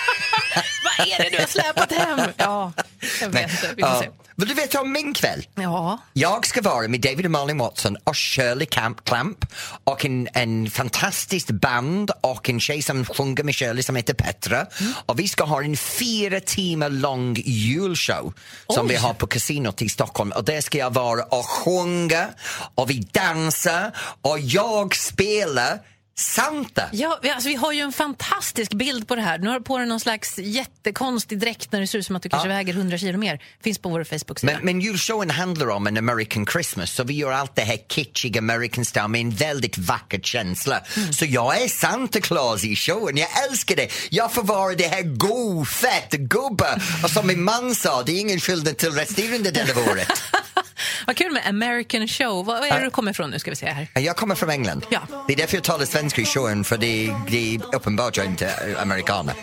Vad 0.98 1.08
är 1.08 1.24
det 1.24 1.30
du 1.30 1.38
har 1.38 1.48
släpat 1.48 1.91
hem? 1.91 2.20
Ja, 2.38 2.74
jag 3.22 3.30
vet 3.30 3.52
inte. 3.52 3.74
Vi 3.76 3.82
får 3.82 3.91
Ja. 3.91 4.02
se. 4.02 4.10
Vill 4.38 4.48
du 4.48 4.54
veta 4.54 4.82
om 4.82 4.91
min 4.91 5.13
kväll? 5.13 5.46
Ja, 5.56 5.98
Jag 6.13 6.46
ska 6.46 6.62
vara 6.62 6.88
med 6.88 7.02
David 7.02 7.26
och 7.26 7.32
Malin 7.32 7.58
Watson 7.58 7.98
och 8.04 8.18
Shirley 8.18 8.65
Camp 8.65 9.04
Clamp 9.06 9.46
och 9.84 10.06
en, 10.06 10.28
en 10.34 10.70
fantastisk 10.70 11.48
band 11.52 12.12
och 12.22 12.50
en 12.50 12.60
tjej 12.60 12.82
som 12.82 13.06
sjunger 13.06 13.44
med 13.44 13.56
Shirley 13.56 13.84
som 13.84 13.96
heter 13.96 14.13
Petra. 14.13 14.65
Och 15.06 15.20
vi 15.20 15.28
ska 15.28 15.44
ha 15.44 15.63
en 15.63 15.78
fyra 15.78 16.39
timmar 16.39 16.89
lång 16.89 17.36
julshow 17.46 18.34
som 18.70 18.86
Oj. 18.86 18.89
vi 18.91 18.96
har 18.96 19.13
på 19.13 19.28
kasinot 19.28 19.82
i 19.82 19.89
Stockholm 19.89 20.32
och 20.32 20.44
där 20.44 20.62
ska 20.62 20.78
jag 20.78 20.94
vara 20.94 21.24
och 21.24 21.46
sjunga 21.46 22.28
och 22.76 22.89
vi 22.89 23.00
dansar 23.12 23.91
och 24.22 24.39
jag 24.39 24.96
spelar 24.96 25.80
Santa. 26.17 26.89
Ja, 26.91 27.19
vi, 27.21 27.30
alltså, 27.30 27.49
vi 27.49 27.56
har 27.56 27.71
ju 27.71 27.80
en 27.80 27.91
fantastisk 27.91 28.73
bild 28.73 29.08
på 29.08 29.15
det 29.15 29.21
här. 29.21 29.38
Nu 29.38 29.47
har 29.49 29.60
du 29.60 29.65
på 29.65 29.78
dig 29.78 29.88
någon 29.88 29.99
slags 29.99 30.38
jättekonstig 30.38 31.39
dräkt 31.39 31.71
när 31.71 31.80
det 31.80 31.88
ser 31.88 31.99
ut 31.99 32.06
som 32.06 32.15
att 32.15 32.23
du 32.23 32.30
kanske 32.30 32.49
väger 32.49 32.73
100 32.73 32.97
kilo 32.97 33.17
mer. 33.17 33.43
Finns 33.63 33.80
på 33.80 33.89
vår 33.89 34.04
Facebook-sida. 34.04 34.54
Men, 34.54 34.65
men 34.65 34.82
julshowen 34.82 35.30
handlar 35.30 35.69
om 35.69 35.88
en 35.88 35.97
American 35.97 36.45
Christmas 36.45 36.91
så 36.91 37.04
vi 37.04 37.13
gör 37.13 37.32
allt 37.32 37.56
det 37.56 37.62
här 37.62 37.78
kitschig 37.89 38.38
American 38.38 38.86
style 38.86 39.08
med 39.08 39.21
en 39.21 39.32
väldigt 39.32 39.78
vacker 39.78 40.19
känsla. 40.19 40.82
Så 41.12 41.25
jag 41.25 41.62
är 41.62 41.67
Santa 41.67 42.21
Claus 42.21 42.63
i 42.63 42.75
showen, 42.75 43.17
jag 43.17 43.30
älskar 43.49 43.75
det. 43.75 43.89
Jag 44.10 44.34
får 44.34 44.43
vara 44.43 44.75
det 44.75 44.88
här 44.88 45.04
god, 45.04 45.67
fett 45.67 46.12
gubbe. 46.12 46.82
Och 47.04 47.10
som 47.10 47.28
min 47.28 47.43
man 47.43 47.75
sa, 47.75 48.04
det 48.04 48.12
är 48.12 48.19
ingen 48.19 48.39
skillnad 48.39 48.78
till 48.78 48.91
resterande 48.91 49.51
delen 49.51 49.78
av 49.78 49.91
året. 49.91 50.08
Vad 51.08 51.15
kul 51.18 51.34
med 51.34 51.48
American 51.48 52.08
show. 52.08 52.46
Vad 52.46 52.63
är 52.63 52.82
du 52.82 52.89
kommer 52.89 53.12
ifrån 53.12 53.30
nu 53.30 53.39
ska 53.39 53.52
vi 53.52 53.56
se 53.56 53.65
här. 53.65 54.02
Jag 54.02 54.15
kommer 54.15 54.36
från 54.36 54.50
England. 54.50 54.86
Ja. 54.89 55.02
Det 55.28 55.34
är 55.34 55.38
därför 55.38 55.58
jag 55.58 55.63
talar 55.63 55.86
svenska 55.86 56.22
i 56.22 56.26
showen 56.26 56.63
för 56.63 56.78
det, 56.78 57.15
det 57.30 57.56
är 57.56 57.76
uppenbart 57.76 58.18
jag 58.18 58.26
inte 58.26 58.46
är 58.46 58.82
amerikaner. 58.82 59.36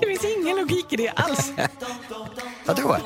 Det 0.00 0.06
finns 0.06 0.24
ingen 0.24 0.56
logik 0.56 0.86
i 0.90 0.96
det 0.96 1.08
alls. 1.08 1.52
Vadå? 2.64 2.96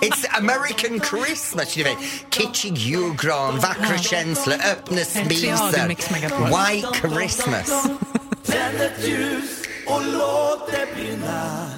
It's 0.00 0.26
American 0.38 1.00
Christmas, 1.00 1.74
du 1.74 1.82
vet. 1.82 1.98
Kitschig 2.30 2.78
julgran, 2.78 3.58
vackra 3.58 3.98
känslor, 3.98 4.56
öppna 4.72 4.96
spisar. 4.96 5.88
White 5.88 6.88
Christmas. 6.98 7.86
Tänd 8.44 8.80
ett 8.80 9.08
ljus 9.08 9.62
och 9.86 10.02
låt 10.12 10.70
det 10.70 10.86
brinna 10.94 11.70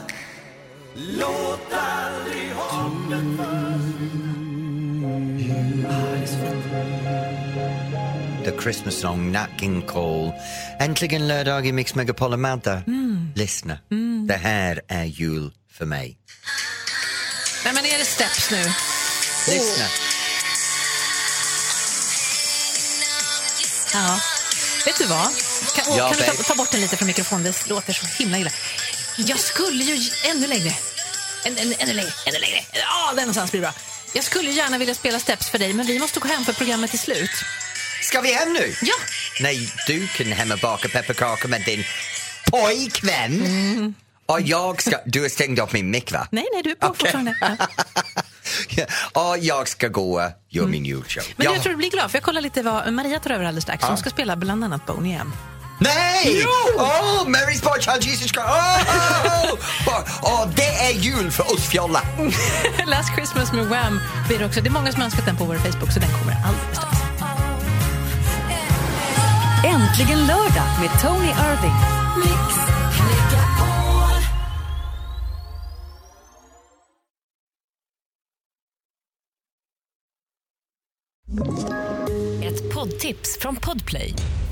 Låt 0.94 1.72
aldrig 1.72 2.52
hoppet 2.52 3.69
The 8.44 8.52
Christmas 8.62 9.00
Song, 9.00 9.32
Nat 9.32 9.48
King 9.60 9.82
Cole. 9.82 10.32
Äntligen 10.78 11.28
lördag 11.28 11.66
i 11.66 11.72
Mix 11.72 11.94
Megapol 11.94 12.32
och 12.32 12.38
Madde. 12.38 12.82
Lyssna, 13.34 13.78
det 14.28 14.36
här 14.36 14.80
är 14.88 15.04
jul 15.04 15.52
för 15.72 15.84
mig. 15.84 16.16
Nej, 17.64 17.74
men 17.74 17.84
är 17.84 17.98
det 17.98 18.04
steps 18.04 18.50
nu? 18.50 18.64
Lyssna. 19.54 19.84
Ja. 23.92 24.20
Vet 24.86 24.98
du 24.98 25.06
vad? 25.06 25.28
Kan, 25.74 25.96
Ja, 25.96 26.12
kan 26.12 26.18
du 26.26 26.36
ta, 26.36 26.42
ta 26.42 26.54
bort 26.54 26.70
den 26.70 26.80
lite 26.80 26.96
från 26.96 27.06
mikrofonen? 27.06 27.44
Det 27.44 27.68
låter 27.68 27.92
så 27.92 28.06
himla 28.06 28.38
illa. 28.38 28.50
Jag 29.16 29.38
skulle 29.38 29.84
ju 29.84 30.10
ännu 30.30 30.46
längre. 30.46 30.72
En, 31.44 31.58
en, 31.58 31.74
ännu 31.78 31.92
längre, 31.92 32.10
ännu 32.26 32.38
längre. 32.38 32.60
Ja, 32.72 33.12
där 33.14 33.20
någonstans 33.22 33.50
blir 33.50 33.60
det 33.60 33.66
bra. 33.66 33.74
Jag 34.12 34.24
skulle 34.24 34.50
gärna 34.50 34.78
vilja 34.78 34.94
spela 34.94 35.18
steps 35.18 35.50
för 35.50 35.58
dig, 35.58 35.72
men 35.72 35.86
vi 35.86 35.98
måste 35.98 36.20
gå 36.20 36.28
hem 36.28 36.44
för 36.44 36.52
programmet 36.52 36.94
är 36.94 36.98
slut. 36.98 37.30
Ska 38.02 38.20
vi 38.20 38.32
hem 38.34 38.52
nu? 38.52 38.74
Ja! 38.82 38.94
Nej, 39.40 39.72
du 39.86 40.08
kan 40.08 40.32
hem 40.32 40.52
och 40.52 40.58
baka 40.58 40.88
pepparkakor 40.88 41.48
med 41.48 41.62
din 41.64 41.84
pojkvän. 42.50 43.94
Och 44.26 44.40
jag 44.40 44.82
ska... 44.82 44.96
Du 45.06 45.22
har 45.22 45.28
stängt 45.28 45.58
upp 45.58 45.72
min 45.72 45.90
mick, 45.90 46.12
va? 46.12 46.28
Nej, 46.30 46.46
nej, 46.52 46.62
du 46.62 46.70
är 46.70 46.74
på 46.74 46.86
Okej. 46.86 46.98
fortfarande. 46.98 47.36
Ja. 47.40 48.86
Och 49.12 49.38
jag 49.38 49.68
ska 49.68 49.88
gå 49.88 50.20
och 50.20 50.30
göra 50.48 50.66
min 50.66 50.84
julshow. 50.84 51.24
Men 51.36 51.44
ja. 51.44 51.52
jag 51.52 51.62
tror 51.62 51.70
du 51.70 51.76
blir 51.76 51.90
glad, 51.90 52.10
för 52.10 52.18
jag 52.18 52.24
kollar 52.24 52.40
lite 52.40 52.62
vad 52.62 52.92
Maria 52.92 53.20
tar 53.20 53.30
över 53.30 53.44
alldeles 53.44 53.64
strax. 53.64 53.84
Hon 53.84 53.98
ska 53.98 54.10
spela 54.10 54.36
bland 54.36 54.64
annat 54.64 54.86
Boney 54.86 55.12
M. 55.12 55.32
Nej! 55.80 56.44
Åh, 56.76 57.24
Mary's 57.26 57.62
Boy 57.62 57.80
Child 57.80 58.04
Jesus 58.04 58.30
Christ! 58.30 58.48
Åh, 58.48 58.80
åh, 59.24 59.58
åh. 59.86 60.02
Åh, 60.22 60.48
det 60.56 60.74
är 60.88 60.92
jul 60.92 61.30
för 61.30 61.52
oss 61.52 61.68
fjolla. 61.68 62.02
Last 62.86 63.14
Christmas 63.14 63.52
med 63.52 63.66
Wham 63.66 64.00
blir 64.28 64.38
det 64.38 64.44
också. 64.46 64.60
Det 64.60 64.68
är 64.68 64.72
många 64.72 64.92
som 64.92 65.02
önskat 65.02 65.24
den 65.24 65.36
på 65.36 65.44
vår 65.44 65.56
Facebook, 65.56 65.92
så 65.92 66.00
den 66.00 66.10
kommer 66.10 66.36
alldeles 66.44 66.78
strax. 66.78 66.96
Äntligen 69.64 70.26
lördag 70.26 70.68
med 70.80 71.00
Tony 71.02 71.28
Irving. 71.28 72.00
Ett 82.44 82.74
poddtips 82.74 83.38
från 83.40 83.56
Podplay. 83.56 84.14